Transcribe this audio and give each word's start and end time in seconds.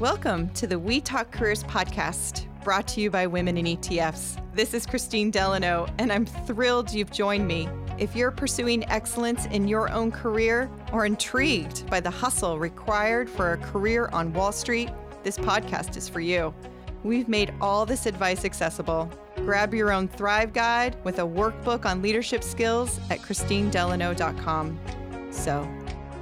Welcome 0.00 0.50
to 0.50 0.68
the 0.68 0.78
We 0.78 1.00
Talk 1.00 1.32
Careers 1.32 1.64
podcast, 1.64 2.46
brought 2.62 2.86
to 2.86 3.00
you 3.00 3.10
by 3.10 3.26
Women 3.26 3.56
in 3.56 3.64
ETFs. 3.64 4.40
This 4.54 4.72
is 4.72 4.86
Christine 4.86 5.32
Delano, 5.32 5.88
and 5.98 6.12
I'm 6.12 6.24
thrilled 6.24 6.92
you've 6.92 7.10
joined 7.10 7.48
me. 7.48 7.68
If 7.98 8.14
you're 8.14 8.30
pursuing 8.30 8.88
excellence 8.88 9.46
in 9.46 9.66
your 9.66 9.90
own 9.90 10.12
career 10.12 10.70
or 10.92 11.04
intrigued 11.04 11.90
by 11.90 11.98
the 11.98 12.12
hustle 12.12 12.60
required 12.60 13.28
for 13.28 13.54
a 13.54 13.56
career 13.56 14.08
on 14.12 14.32
Wall 14.32 14.52
Street, 14.52 14.88
this 15.24 15.36
podcast 15.36 15.96
is 15.96 16.08
for 16.08 16.20
you. 16.20 16.54
We've 17.02 17.26
made 17.26 17.52
all 17.60 17.84
this 17.84 18.06
advice 18.06 18.44
accessible. 18.44 19.10
Grab 19.38 19.74
your 19.74 19.90
own 19.90 20.06
Thrive 20.06 20.52
Guide 20.52 20.96
with 21.02 21.18
a 21.18 21.22
workbook 21.22 21.86
on 21.86 22.02
leadership 22.02 22.44
skills 22.44 23.00
at 23.10 23.18
christinedelano.com. 23.18 24.78
So, 25.32 25.68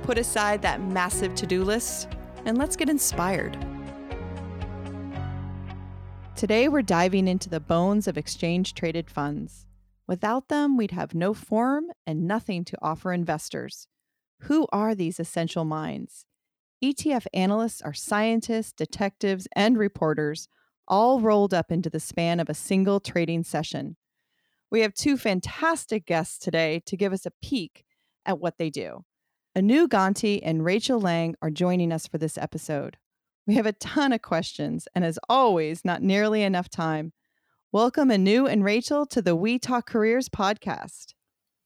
put 0.03 0.17
aside 0.17 0.63
that 0.63 0.81
massive 0.81 1.35
to 1.35 1.47
do 1.47 1.63
list 1.63 2.16
and 2.47 2.57
let's 2.57 2.77
get 2.77 2.89
inspired. 2.89 3.59
Today, 6.37 6.69
we're 6.69 6.83
diving 6.83 7.29
into 7.29 7.51
the 7.51 7.61
bones 7.61 8.07
of 8.07 8.16
exchange 8.16 8.75
traded 8.75 9.11
funds. 9.11 9.66
Without 10.07 10.48
them, 10.48 10.77
we'd 10.77 10.93
have 10.93 11.15
no 11.15 11.34
form 11.34 11.87
and 12.06 12.27
nothing 12.27 12.65
to 12.65 12.79
offer 12.80 13.12
investors. 13.12 13.89
Who 14.43 14.67
are 14.70 14.95
these 14.95 15.19
essential 15.19 15.65
minds? 15.65 16.25
ETF 16.84 17.27
analysts 17.34 17.83
are 17.83 17.95
scientists, 17.95 18.73
detectives, 18.73 19.48
and 19.56 19.77
reporters, 19.77 20.48
all 20.87 21.20
rolled 21.20 21.53
up 21.55 21.73
into 21.73 21.91
the 21.91 21.98
span 21.98 22.39
of 22.39 22.48
a 22.48 22.55
single 22.55 23.01
trading 23.01 23.42
session. 23.42 23.97
We 24.70 24.81
have 24.83 24.95
two 24.95 25.17
fantastic 25.17 26.06
guests 26.06 26.39
today 26.39 26.83
to 26.87 26.97
give 26.97 27.12
us 27.12 27.27
a 27.27 27.33
peek 27.42 27.84
at 28.25 28.39
what 28.39 28.59
they 28.59 28.70
do. 28.70 29.05
Anu 29.56 29.88
Ganti 29.88 30.38
and 30.42 30.66
Rachel 30.66 31.01
Liang 31.01 31.34
are 31.41 31.48
joining 31.48 31.91
us 31.91 32.06
for 32.06 32.19
this 32.19 32.37
episode. 32.37 32.98
We 33.47 33.55
have 33.55 33.64
a 33.64 33.73
ton 33.73 34.12
of 34.12 34.20
questions, 34.20 34.87
and 34.95 35.02
as 35.02 35.19
always, 35.30 35.83
not 35.83 36.02
nearly 36.02 36.42
enough 36.42 36.69
time. 36.69 37.14
Welcome 37.72 38.11
Anu 38.11 38.44
and 38.44 38.62
Rachel 38.62 39.06
to 39.06 39.22
the 39.22 39.34
We 39.34 39.58
Talk 39.58 39.86
Careers 39.86 40.28
podcast. 40.28 41.14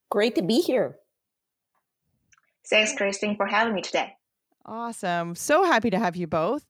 Great 0.08 0.36
to 0.36 0.42
be 0.42 0.60
here. 0.60 0.98
Thanks, 2.68 2.92
Christine, 2.96 3.36
for 3.36 3.46
having 3.46 3.74
me 3.74 3.82
today. 3.82 4.12
Awesome. 4.64 5.34
So 5.34 5.64
happy 5.64 5.90
to 5.90 5.98
have 5.98 6.14
you 6.14 6.28
both. 6.28 6.68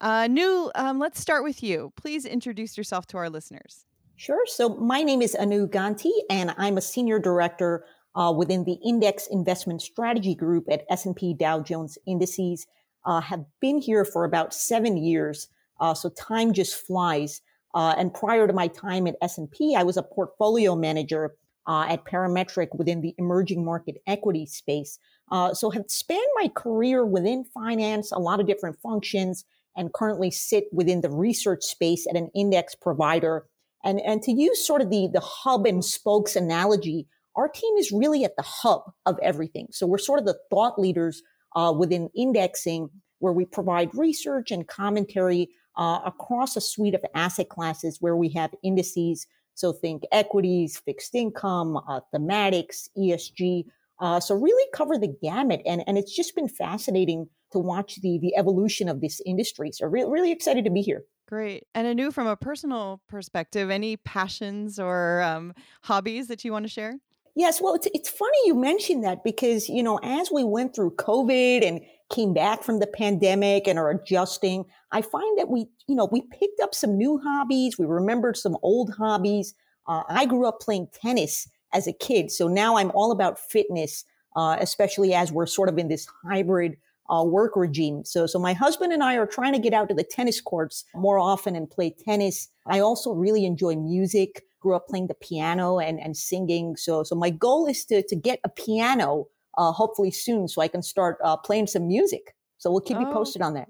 Uh, 0.00 0.28
Anu, 0.28 0.70
um, 0.76 1.00
let's 1.00 1.18
start 1.18 1.42
with 1.42 1.64
you. 1.64 1.92
Please 1.96 2.24
introduce 2.24 2.78
yourself 2.78 3.08
to 3.08 3.16
our 3.16 3.28
listeners. 3.28 3.86
Sure. 4.14 4.46
So 4.46 4.68
my 4.76 5.02
name 5.02 5.20
is 5.20 5.34
Anu 5.34 5.66
Ganti, 5.66 6.12
and 6.30 6.54
I'm 6.58 6.76
a 6.76 6.80
senior 6.80 7.18
director 7.18 7.84
uh, 8.14 8.32
within 8.36 8.64
the 8.64 8.78
Index 8.84 9.26
Investment 9.28 9.82
Strategy 9.82 10.34
Group 10.34 10.64
at 10.70 10.84
S&P 10.90 11.34
Dow 11.34 11.60
Jones 11.60 11.98
Indices. 12.06 12.66
Uh, 13.06 13.20
have 13.20 13.44
been 13.60 13.78
here 13.78 14.04
for 14.04 14.24
about 14.24 14.52
seven 14.52 14.96
years, 14.96 15.48
uh, 15.80 15.94
so 15.94 16.10
time 16.10 16.52
just 16.52 16.74
flies. 16.74 17.40
Uh, 17.74 17.94
and 17.96 18.12
prior 18.12 18.46
to 18.46 18.52
my 18.52 18.68
time 18.68 19.06
at 19.06 19.16
S&P, 19.22 19.74
I 19.76 19.84
was 19.84 19.96
a 19.96 20.02
portfolio 20.02 20.74
manager 20.74 21.34
uh, 21.66 21.86
at 21.88 22.04
Parametric 22.04 22.68
within 22.74 23.00
the 23.00 23.14
emerging 23.18 23.64
market 23.64 23.96
equity 24.06 24.44
space. 24.44 24.98
Uh, 25.30 25.54
so 25.54 25.70
have 25.70 25.84
spanned 25.88 26.20
my 26.34 26.48
career 26.48 27.06
within 27.06 27.44
finance, 27.44 28.10
a 28.10 28.18
lot 28.18 28.40
of 28.40 28.46
different 28.46 28.76
functions, 28.82 29.44
and 29.76 29.92
currently 29.92 30.30
sit 30.30 30.64
within 30.72 31.00
the 31.00 31.10
research 31.10 31.62
space 31.62 32.06
at 32.08 32.16
an 32.16 32.28
index 32.34 32.74
provider. 32.74 33.46
And, 33.84 34.00
and 34.00 34.20
to 34.22 34.32
use 34.32 34.66
sort 34.66 34.82
of 34.82 34.90
the, 34.90 35.08
the 35.12 35.20
hub 35.20 35.64
and 35.64 35.84
spokes 35.84 36.34
analogy, 36.34 37.06
our 37.36 37.48
team 37.48 37.76
is 37.76 37.92
really 37.92 38.24
at 38.24 38.36
the 38.36 38.42
hub 38.42 38.82
of 39.06 39.18
everything. 39.22 39.68
So 39.70 39.86
we're 39.86 39.98
sort 39.98 40.18
of 40.18 40.26
the 40.26 40.38
thought 40.50 40.78
leaders 40.78 41.22
uh, 41.54 41.72
within 41.76 42.08
indexing, 42.16 42.90
where 43.18 43.32
we 43.32 43.44
provide 43.44 43.90
research 43.94 44.50
and 44.50 44.66
commentary 44.66 45.48
uh, 45.76 46.00
across 46.04 46.56
a 46.56 46.60
suite 46.60 46.94
of 46.94 47.04
asset 47.14 47.48
classes 47.48 47.98
where 48.00 48.16
we 48.16 48.30
have 48.30 48.50
indices. 48.62 49.26
So 49.54 49.72
think 49.72 50.02
equities, 50.12 50.80
fixed 50.84 51.14
income, 51.14 51.76
uh, 51.76 52.00
thematics, 52.14 52.88
ESG. 52.96 53.64
Uh, 53.98 54.18
so 54.18 54.34
really 54.34 54.66
cover 54.72 54.96
the 54.96 55.14
gamut, 55.22 55.60
and 55.66 55.84
and 55.86 55.98
it's 55.98 56.16
just 56.16 56.34
been 56.34 56.48
fascinating 56.48 57.28
to 57.52 57.58
watch 57.58 58.00
the 58.00 58.18
the 58.20 58.34
evolution 58.36 58.88
of 58.88 59.00
this 59.00 59.20
industry. 59.26 59.70
So 59.72 59.86
re- 59.86 60.04
really 60.04 60.32
excited 60.32 60.64
to 60.64 60.70
be 60.70 60.80
here. 60.80 61.02
Great. 61.28 61.64
And 61.74 61.86
Anu, 61.86 62.10
from 62.10 62.26
a 62.26 62.36
personal 62.36 63.00
perspective, 63.08 63.70
any 63.70 63.96
passions 63.96 64.80
or 64.80 65.22
um, 65.22 65.54
hobbies 65.82 66.26
that 66.26 66.44
you 66.44 66.50
want 66.50 66.64
to 66.64 66.68
share? 66.68 66.96
Yes, 67.36 67.60
well, 67.60 67.74
it's, 67.74 67.86
it's 67.94 68.08
funny 68.08 68.38
you 68.44 68.54
mentioned 68.54 69.04
that 69.04 69.22
because, 69.22 69.68
you 69.68 69.82
know, 69.82 69.98
as 70.02 70.30
we 70.30 70.44
went 70.44 70.74
through 70.74 70.96
COVID 70.96 71.66
and 71.66 71.80
came 72.10 72.34
back 72.34 72.62
from 72.62 72.80
the 72.80 72.86
pandemic 72.86 73.68
and 73.68 73.78
are 73.78 73.90
adjusting, 73.90 74.64
I 74.90 75.02
find 75.02 75.38
that 75.38 75.48
we, 75.48 75.66
you 75.86 75.94
know, 75.94 76.08
we 76.10 76.22
picked 76.22 76.60
up 76.60 76.74
some 76.74 76.96
new 76.96 77.18
hobbies. 77.18 77.78
We 77.78 77.86
remembered 77.86 78.36
some 78.36 78.56
old 78.62 78.92
hobbies. 78.94 79.54
Uh, 79.86 80.02
I 80.08 80.26
grew 80.26 80.46
up 80.46 80.60
playing 80.60 80.88
tennis 80.92 81.48
as 81.72 81.86
a 81.86 81.92
kid. 81.92 82.30
So 82.32 82.48
now 82.48 82.76
I'm 82.76 82.90
all 82.92 83.12
about 83.12 83.38
fitness, 83.38 84.04
uh, 84.34 84.56
especially 84.60 85.14
as 85.14 85.30
we're 85.30 85.46
sort 85.46 85.68
of 85.68 85.78
in 85.78 85.88
this 85.88 86.06
hybrid 86.28 86.76
uh, 87.08 87.24
work 87.24 87.56
regime. 87.56 88.04
So, 88.04 88.26
so 88.26 88.38
my 88.38 88.52
husband 88.52 88.92
and 88.92 89.02
I 89.02 89.16
are 89.16 89.26
trying 89.26 89.52
to 89.52 89.58
get 89.58 89.72
out 89.72 89.88
to 89.88 89.94
the 89.94 90.04
tennis 90.04 90.40
courts 90.40 90.84
more 90.94 91.18
often 91.18 91.54
and 91.54 91.70
play 91.70 91.94
tennis. 92.04 92.48
I 92.66 92.80
also 92.80 93.12
really 93.12 93.44
enjoy 93.44 93.76
music 93.76 94.44
grew 94.60 94.76
up 94.76 94.86
playing 94.88 95.08
the 95.08 95.14
piano 95.14 95.78
and, 95.78 95.98
and 96.00 96.16
singing. 96.16 96.76
So, 96.76 97.02
so 97.02 97.14
my 97.14 97.30
goal 97.30 97.66
is 97.66 97.84
to, 97.86 98.02
to 98.02 98.16
get 98.16 98.40
a 98.44 98.48
piano, 98.48 99.26
uh, 99.58 99.72
hopefully 99.72 100.10
soon 100.10 100.48
so 100.48 100.62
I 100.62 100.68
can 100.68 100.82
start 100.82 101.18
uh, 101.24 101.36
playing 101.36 101.66
some 101.66 101.88
music. 101.88 102.34
So 102.58 102.70
we'll 102.70 102.80
keep 102.80 102.98
oh. 102.98 103.00
you 103.00 103.06
posted 103.06 103.42
on 103.42 103.54
that. 103.54 103.68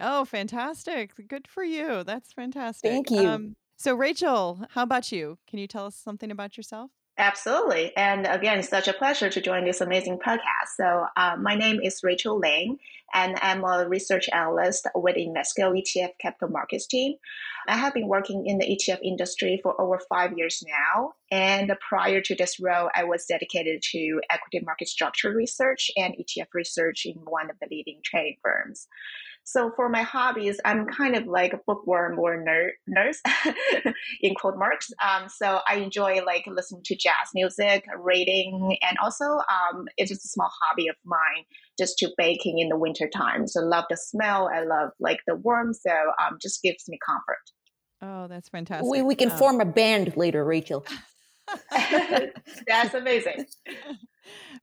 Oh, 0.00 0.24
fantastic. 0.24 1.12
Good 1.28 1.46
for 1.46 1.62
you. 1.62 2.04
That's 2.04 2.32
fantastic. 2.32 2.90
Thank 2.90 3.10
you. 3.10 3.28
Um, 3.28 3.56
so, 3.76 3.94
Rachel, 3.94 4.64
how 4.70 4.82
about 4.82 5.12
you? 5.12 5.38
Can 5.46 5.58
you 5.58 5.66
tell 5.66 5.86
us 5.86 5.96
something 5.96 6.30
about 6.30 6.56
yourself? 6.56 6.90
Absolutely. 7.20 7.94
And 7.98 8.26
again, 8.26 8.62
such 8.62 8.88
a 8.88 8.94
pleasure 8.94 9.28
to 9.28 9.42
join 9.42 9.66
this 9.66 9.82
amazing 9.82 10.20
podcast. 10.20 10.72
So, 10.78 11.04
uh, 11.18 11.36
my 11.38 11.54
name 11.54 11.78
is 11.82 12.00
Rachel 12.02 12.38
Liang, 12.38 12.78
and 13.12 13.36
I'm 13.42 13.62
a 13.62 13.86
research 13.86 14.30
analyst 14.32 14.88
with 14.94 15.16
Invesco 15.16 15.70
ETF 15.70 16.12
Capital 16.18 16.48
Markets 16.48 16.86
team. 16.86 17.16
I 17.68 17.76
have 17.76 17.92
been 17.92 18.08
working 18.08 18.46
in 18.46 18.56
the 18.56 18.64
ETF 18.64 19.00
industry 19.04 19.60
for 19.62 19.78
over 19.78 20.00
five 20.08 20.32
years 20.38 20.64
now. 20.66 21.12
And 21.30 21.70
prior 21.86 22.22
to 22.22 22.34
this 22.34 22.58
role, 22.58 22.88
I 22.94 23.04
was 23.04 23.26
dedicated 23.26 23.82
to 23.92 24.22
equity 24.30 24.64
market 24.64 24.88
structure 24.88 25.30
research 25.30 25.90
and 25.98 26.14
ETF 26.14 26.48
research 26.54 27.02
in 27.04 27.16
one 27.26 27.50
of 27.50 27.56
the 27.60 27.68
leading 27.70 28.00
trading 28.02 28.38
firms. 28.42 28.88
So 29.44 29.72
for 29.74 29.88
my 29.88 30.02
hobbies, 30.02 30.60
I'm 30.64 30.86
kind 30.86 31.16
of 31.16 31.26
like 31.26 31.52
a 31.52 31.60
bookworm 31.66 32.18
or 32.18 32.36
nerd, 32.36 32.70
nurse 32.86 33.20
in 34.20 34.34
quote 34.34 34.56
marks. 34.56 34.90
Um, 35.02 35.28
so 35.28 35.60
I 35.68 35.76
enjoy 35.76 36.22
like 36.24 36.44
listening 36.46 36.82
to 36.84 36.96
jazz 36.96 37.30
music, 37.34 37.84
reading, 37.98 38.76
and 38.82 38.96
also 39.02 39.24
um, 39.24 39.86
it's 39.96 40.10
just 40.10 40.24
a 40.24 40.28
small 40.28 40.50
hobby 40.62 40.88
of 40.88 40.96
mine 41.04 41.44
just 41.78 41.98
to 41.98 42.10
baking 42.16 42.58
in 42.58 42.68
the 42.68 42.78
winter 42.78 43.08
time. 43.08 43.46
So 43.46 43.62
I 43.62 43.64
love 43.64 43.86
the 43.90 43.96
smell. 43.96 44.48
I 44.54 44.62
love 44.62 44.90
like 45.00 45.20
the 45.26 45.34
warmth. 45.34 45.78
So 45.84 45.90
um, 45.90 46.38
just 46.40 46.62
gives 46.62 46.88
me 46.88 46.98
comfort. 47.04 47.38
Oh, 48.02 48.28
that's 48.28 48.48
fantastic. 48.48 48.88
We, 48.88 49.02
we 49.02 49.14
can 49.14 49.30
oh. 49.30 49.36
form 49.36 49.60
a 49.60 49.66
band 49.66 50.16
later, 50.16 50.44
Rachel. 50.44 50.86
that's 52.66 52.94
amazing. 52.94 53.46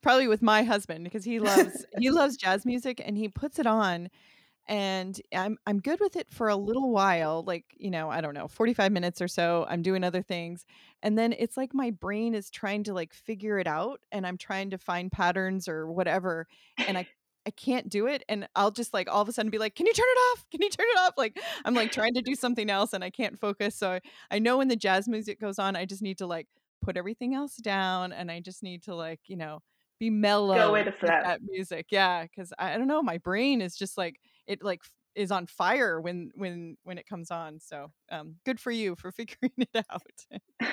Probably 0.01 0.27
with 0.27 0.41
my 0.41 0.63
husband 0.63 1.03
because 1.03 1.25
he 1.25 1.39
loves 1.39 1.85
he 1.99 2.09
loves 2.09 2.37
jazz 2.37 2.65
music 2.65 3.01
and 3.03 3.17
he 3.17 3.27
puts 3.27 3.59
it 3.59 3.67
on 3.67 4.09
and 4.67 5.19
I'm 5.33 5.57
I'm 5.65 5.79
good 5.79 5.99
with 5.99 6.15
it 6.15 6.29
for 6.29 6.49
a 6.49 6.55
little 6.55 6.91
while, 6.91 7.43
like, 7.45 7.65
you 7.77 7.89
know, 7.89 8.09
I 8.09 8.21
don't 8.21 8.33
know, 8.33 8.47
45 8.47 8.91
minutes 8.91 9.21
or 9.21 9.27
so. 9.27 9.65
I'm 9.69 9.81
doing 9.81 10.03
other 10.03 10.21
things. 10.21 10.65
And 11.01 11.17
then 11.17 11.33
it's 11.37 11.55
like 11.57 11.73
my 11.73 11.91
brain 11.91 12.33
is 12.35 12.49
trying 12.49 12.83
to 12.85 12.93
like 12.93 13.13
figure 13.13 13.59
it 13.59 13.67
out 13.67 14.01
and 14.11 14.27
I'm 14.27 14.37
trying 14.37 14.71
to 14.71 14.77
find 14.77 15.11
patterns 15.11 15.67
or 15.67 15.91
whatever 15.91 16.47
and 16.85 16.97
I 16.97 17.07
I 17.45 17.51
can't 17.51 17.87
do 17.87 18.07
it 18.07 18.23
and 18.27 18.45
I'll 18.57 18.71
just 18.71 18.93
like 18.93 19.07
all 19.09 19.21
of 19.21 19.29
a 19.29 19.31
sudden 19.31 19.49
be 19.49 19.57
like, 19.57 19.73
"Can 19.75 19.85
you 19.85 19.93
turn 19.93 20.05
it 20.05 20.19
off? 20.33 20.45
Can 20.51 20.61
you 20.61 20.69
turn 20.69 20.85
it 20.89 20.99
off?" 20.99 21.13
Like 21.17 21.39
I'm 21.63 21.73
like 21.75 21.91
trying 21.93 22.13
to 22.15 22.21
do 22.21 22.35
something 22.35 22.69
else 22.69 22.91
and 22.91 23.03
I 23.05 23.09
can't 23.09 23.39
focus. 23.39 23.75
So 23.75 23.91
I, 23.91 24.01
I 24.31 24.39
know 24.39 24.57
when 24.57 24.67
the 24.67 24.75
jazz 24.75 25.07
music 25.07 25.39
goes 25.39 25.57
on, 25.57 25.75
I 25.77 25.85
just 25.85 26.01
need 26.01 26.17
to 26.17 26.27
like 26.27 26.47
put 26.81 26.97
everything 26.97 27.33
else 27.33 27.55
down 27.55 28.11
and 28.11 28.29
I 28.29 28.41
just 28.41 28.63
need 28.63 28.83
to 28.83 28.95
like, 28.95 29.21
you 29.27 29.37
know, 29.37 29.59
be 29.99 30.09
mellow 30.09 30.55
Go 30.55 30.71
with 30.73 30.93
that 31.01 31.39
music. 31.41 31.87
Yeah, 31.89 32.25
cuz 32.27 32.51
I, 32.59 32.73
I 32.73 32.77
don't 32.77 32.87
know, 32.87 33.01
my 33.01 33.17
brain 33.17 33.61
is 33.61 33.77
just 33.77 33.97
like 33.97 34.19
it 34.47 34.63
like 34.63 34.81
is 35.15 35.31
on 35.31 35.47
fire 35.47 35.99
when 35.99 36.31
when 36.35 36.77
when 36.83 36.97
it 36.97 37.07
comes 37.07 37.31
on 37.31 37.59
so 37.59 37.91
um, 38.11 38.35
good 38.45 38.59
for 38.59 38.71
you 38.71 38.95
for 38.95 39.11
figuring 39.19 39.53
it 39.57 39.85
out. 39.91 40.01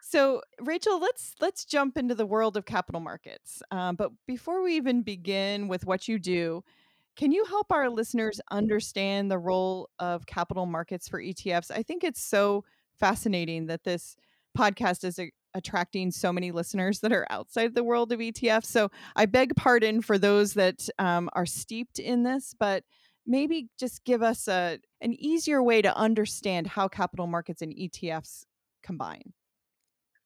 So 0.00 0.42
rachel 0.60 1.00
let's 1.00 1.34
let's 1.40 1.64
jump 1.64 1.96
into 1.96 2.14
the 2.14 2.26
world 2.26 2.56
of 2.56 2.66
capital 2.66 3.00
markets 3.00 3.62
um, 3.70 3.96
but 3.96 4.10
before 4.26 4.62
we 4.62 4.76
even 4.76 5.02
begin 5.02 5.68
with 5.68 5.86
what 5.86 6.08
you 6.08 6.18
do 6.18 6.62
can 7.16 7.32
you 7.32 7.44
help 7.44 7.70
our 7.70 7.88
listeners 7.90 8.40
understand 8.50 9.30
the 9.30 9.38
role 9.38 9.90
of 9.98 10.26
capital 10.26 10.66
markets 10.66 11.08
for 11.08 11.20
etfs 11.22 11.70
i 11.70 11.82
think 11.82 12.04
it's 12.04 12.22
so 12.22 12.64
fascinating 12.98 13.66
that 13.66 13.84
this 13.84 14.16
podcast 14.56 15.04
is 15.04 15.18
a, 15.18 15.30
attracting 15.54 16.10
so 16.10 16.32
many 16.32 16.50
listeners 16.50 17.00
that 17.00 17.12
are 17.12 17.26
outside 17.30 17.74
the 17.74 17.84
world 17.84 18.12
of 18.12 18.20
ETFs. 18.20 18.66
So 18.66 18.90
I 19.16 19.26
beg 19.26 19.54
pardon 19.56 20.00
for 20.00 20.18
those 20.18 20.54
that 20.54 20.88
um, 20.98 21.28
are 21.32 21.46
steeped 21.46 21.98
in 21.98 22.22
this, 22.22 22.54
but 22.58 22.84
maybe 23.26 23.68
just 23.78 24.04
give 24.04 24.22
us 24.22 24.48
a 24.48 24.78
an 25.00 25.12
easier 25.14 25.62
way 25.62 25.82
to 25.82 25.96
understand 25.96 26.66
how 26.66 26.88
capital 26.88 27.26
markets 27.26 27.62
and 27.62 27.72
ETFs 27.72 28.44
combine. 28.82 29.32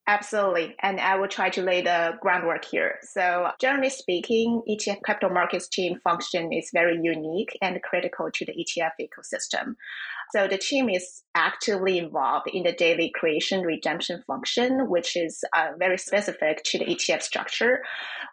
Absolutely. 0.09 0.77
And 0.83 1.01
I 1.01 1.17
will 1.17 1.27
try 1.27 1.51
to 1.51 1.63
lay 1.63 1.83
the 1.83 2.17
groundwork 2.21 2.65
here. 2.65 2.99
So 3.03 3.51
generally 3.61 3.91
speaking, 3.91 4.63
ETF 4.69 5.03
capital 5.05 5.31
markets 5.31 5.69
team 5.69 5.99
function 6.05 6.53
is 6.53 6.71
very 6.73 6.97
unique 7.03 7.59
and 7.61 7.83
critical 7.83 8.31
to 8.33 8.45
the 8.45 8.53
ETF 8.53 8.93
ecosystem. 9.01 9.75
So 10.35 10.49
the 10.49 10.59
team 10.59 10.89
is 10.89 11.23
actively 11.35 11.99
involved 11.99 12.49
in 12.53 12.65
the 12.65 12.73
daily 12.73 13.13
creation 13.15 13.63
redemption 13.63 14.23
function, 14.27 14.89
which 14.89 15.17
is 15.17 15.43
uh, 15.57 15.69
very 15.79 15.99
specific 15.99 16.63
to 16.65 16.79
the 16.79 16.87
ETF 16.87 17.23
structure. 17.23 17.81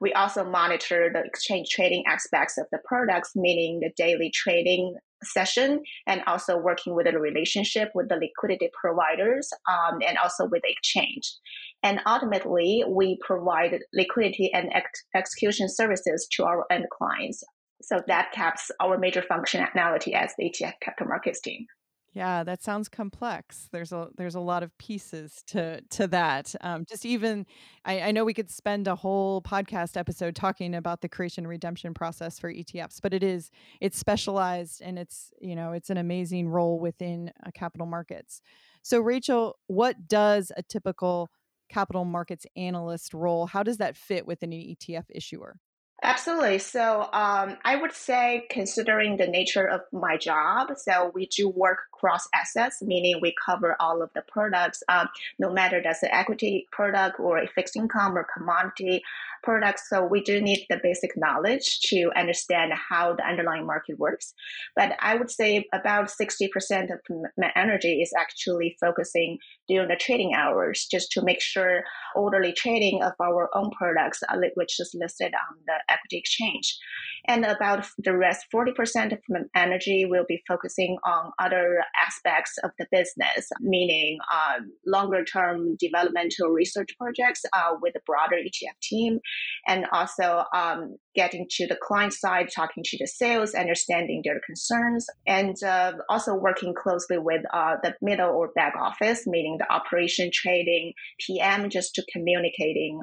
We 0.02 0.14
also 0.14 0.44
monitor 0.44 1.10
the 1.14 1.24
exchange 1.24 1.70
trading 1.70 2.04
aspects 2.08 2.58
of 2.58 2.66
the 2.72 2.80
products, 2.86 3.32
meaning 3.36 3.80
the 3.80 3.92
daily 3.96 4.32
trading 4.34 4.96
session 5.24 5.82
and 6.08 6.22
also 6.28 6.58
working 6.58 6.96
with 6.96 7.08
a 7.08 7.18
relationship 7.18 7.90
with 7.96 8.10
the 8.10 8.16
liquidity 8.16 8.70
providers 8.80 9.50
um, 9.70 10.00
and 10.06 10.18
also 10.18 10.46
with 10.46 10.62
the 10.64 10.72
exchange. 10.72 11.34
And 11.82 12.00
ultimately, 12.06 12.84
we 12.88 13.18
provide 13.26 13.80
liquidity 13.94 14.52
and 14.54 14.72
ex- 14.74 15.04
execution 15.16 15.68
services 15.70 16.28
to 16.34 16.44
our 16.44 16.66
end 16.72 16.86
clients. 16.92 17.44
So 17.82 18.02
that 18.08 18.32
caps 18.32 18.72
our 18.82 18.98
major 18.98 19.22
functionality 19.22 20.14
as 20.14 20.34
the 20.38 20.46
ETF 20.46 20.74
capital 20.82 21.08
markets 21.08 21.42
team. 21.42 21.66
Yeah, 22.14 22.44
that 22.44 22.62
sounds 22.62 22.90
complex. 22.90 23.70
There's 23.72 23.92
a 23.92 24.10
there's 24.18 24.36
a 24.36 24.40
lot 24.40 24.62
of 24.62 24.78
pieces 24.78 25.42
to 25.48 25.82
to 25.82 26.06
that. 26.08 26.54
Um, 26.62 26.86
just 26.86 27.06
even, 27.08 27.48
I, 27.86 28.02
I 28.02 28.12
know 28.12 28.24
we 28.24 28.36
could 28.36 28.52
spend 28.52 28.88
a 28.88 28.96
whole 28.96 29.42
podcast 29.42 29.98
episode 29.98 30.36
talking 30.36 30.76
about 30.76 31.02
the 31.02 31.10
creation 31.10 31.44
and 31.46 31.50
redemption 31.50 31.94
process 31.96 32.38
for 32.38 32.50
ETFs, 32.50 33.00
but 33.02 33.16
it 33.16 33.24
is 33.24 33.50
it's 33.82 33.98
specialized 33.98 34.80
and 34.84 35.00
it's 35.00 35.32
you 35.42 35.56
know 35.56 35.72
it's 35.72 35.90
an 35.90 35.98
amazing 35.98 36.50
role 36.50 36.80
within 36.80 37.32
uh, 37.44 37.50
capital 37.56 37.88
markets. 37.88 38.42
So 38.84 39.00
Rachel, 39.00 39.58
what 39.66 40.08
does 40.08 40.52
a 40.56 40.62
typical 40.62 41.32
capital 41.68 42.06
markets 42.06 42.46
analyst 42.56 43.16
role? 43.16 43.48
How 43.48 43.64
does 43.64 43.78
that 43.78 43.98
fit 43.98 44.28
within 44.28 44.54
an 44.54 44.60
ETF 44.60 45.06
issuer? 45.10 45.58
Absolutely. 46.06 46.60
So 46.60 47.08
um, 47.14 47.56
I 47.64 47.78
would 47.78 47.94
say, 47.94 48.46
considering 48.50 49.16
the 49.16 49.26
nature 49.26 49.66
of 49.66 49.82
my 49.94 50.18
job, 50.18 50.68
so 50.76 51.12
we 51.16 51.28
do 51.28 51.48
work 51.48 51.78
cross 51.94 52.28
assets, 52.36 52.82
meaning 52.82 53.20
we 53.22 53.34
cover 53.46 53.78
all 53.80 54.02
of 54.02 54.10
the 54.14 54.22
products, 54.28 54.84
um, 54.90 55.08
no 55.40 55.50
matter 55.50 55.82
that's 55.82 56.04
an 56.04 56.10
equity 56.12 56.68
product 56.74 57.22
or 57.22 57.38
a 57.38 57.48
fixed 57.48 57.78
income 57.78 58.18
or 58.18 58.28
commodity 58.38 59.02
products. 59.44 59.90
So 59.90 60.04
we 60.04 60.22
do 60.22 60.42
need 60.42 60.66
the 60.70 60.80
basic 60.84 61.12
knowledge 61.16 61.80
to 61.88 62.12
understand 62.18 62.74
how 62.74 63.16
the 63.16 63.26
underlying 63.26 63.66
market 63.66 63.98
works. 63.98 64.34
But 64.76 64.98
I 65.00 65.16
would 65.16 65.32
say 65.32 65.66
about 65.74 66.10
60% 66.10 66.84
of 66.92 67.00
my 67.38 67.52
energy 67.56 68.02
is 68.02 68.12
actually 68.20 68.76
focusing 68.82 69.38
during 69.70 69.88
the 69.88 69.96
trading 69.96 70.34
hours 70.36 70.86
just 70.92 71.12
to 71.12 71.22
make 71.22 71.42
sure 71.42 71.84
orderly 72.16 72.52
trading 72.52 73.02
of 73.04 73.14
our 73.22 73.50
own 73.56 73.72
products, 73.72 74.22
uh, 74.28 74.38
which 74.56 74.80
is 74.80 74.94
listed 75.00 75.34
on 75.34 75.58
the 75.66 75.93
equity 75.94 76.18
exchange. 76.18 76.78
And 77.26 77.46
about 77.46 77.86
the 78.00 78.18
rest, 78.18 78.48
40% 78.54 79.14
of 79.14 79.20
energy 79.56 80.06
will 80.06 80.26
be 80.28 80.44
focusing 80.46 80.98
on 81.06 81.32
other 81.40 81.84
aspects 82.06 82.58
of 82.64 82.72
the 82.78 82.86
business, 82.92 83.50
meaning 83.62 84.18
um, 84.34 84.74
longer 84.86 85.24
term 85.24 85.78
developmental 85.80 86.50
research 86.50 86.90
projects 87.00 87.44
uh, 87.54 87.76
with 87.82 87.96
a 87.96 88.02
broader 88.06 88.36
ETF 88.36 88.78
team 88.82 89.20
and 89.68 89.86
also 89.94 90.44
um, 90.54 90.98
getting 91.16 91.48
to 91.50 91.68
the 91.68 91.78
client 91.82 92.14
side, 92.14 92.50
talking 92.54 92.84
to 92.84 92.98
the 92.98 93.08
sales, 93.08 93.54
understanding 93.54 94.22
their 94.26 94.42
concerns, 94.46 95.08
and 95.26 95.56
uh, 95.64 95.94
also 96.10 96.36
working 96.36 96.74
closely 96.74 97.18
with 97.18 97.44
uh, 97.54 97.76
the 97.84 97.94
middle 98.02 98.30
or 98.30 98.50
back 98.54 98.74
office, 98.78 99.26
meaning 99.26 99.58
the 99.60 99.72
operation, 99.72 100.30
trading, 100.34 100.94
PM, 101.20 101.70
just 101.70 101.96
to 101.96 102.04
communicating. 102.12 103.00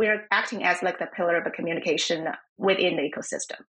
We're 0.00 0.26
acting 0.30 0.64
as 0.64 0.82
like 0.82 0.98
the 0.98 1.04
pillar 1.14 1.36
of 1.36 1.44
the 1.44 1.50
communication 1.50 2.26
within 2.56 2.96
the 2.96 3.02
ecosystem. 3.02 3.60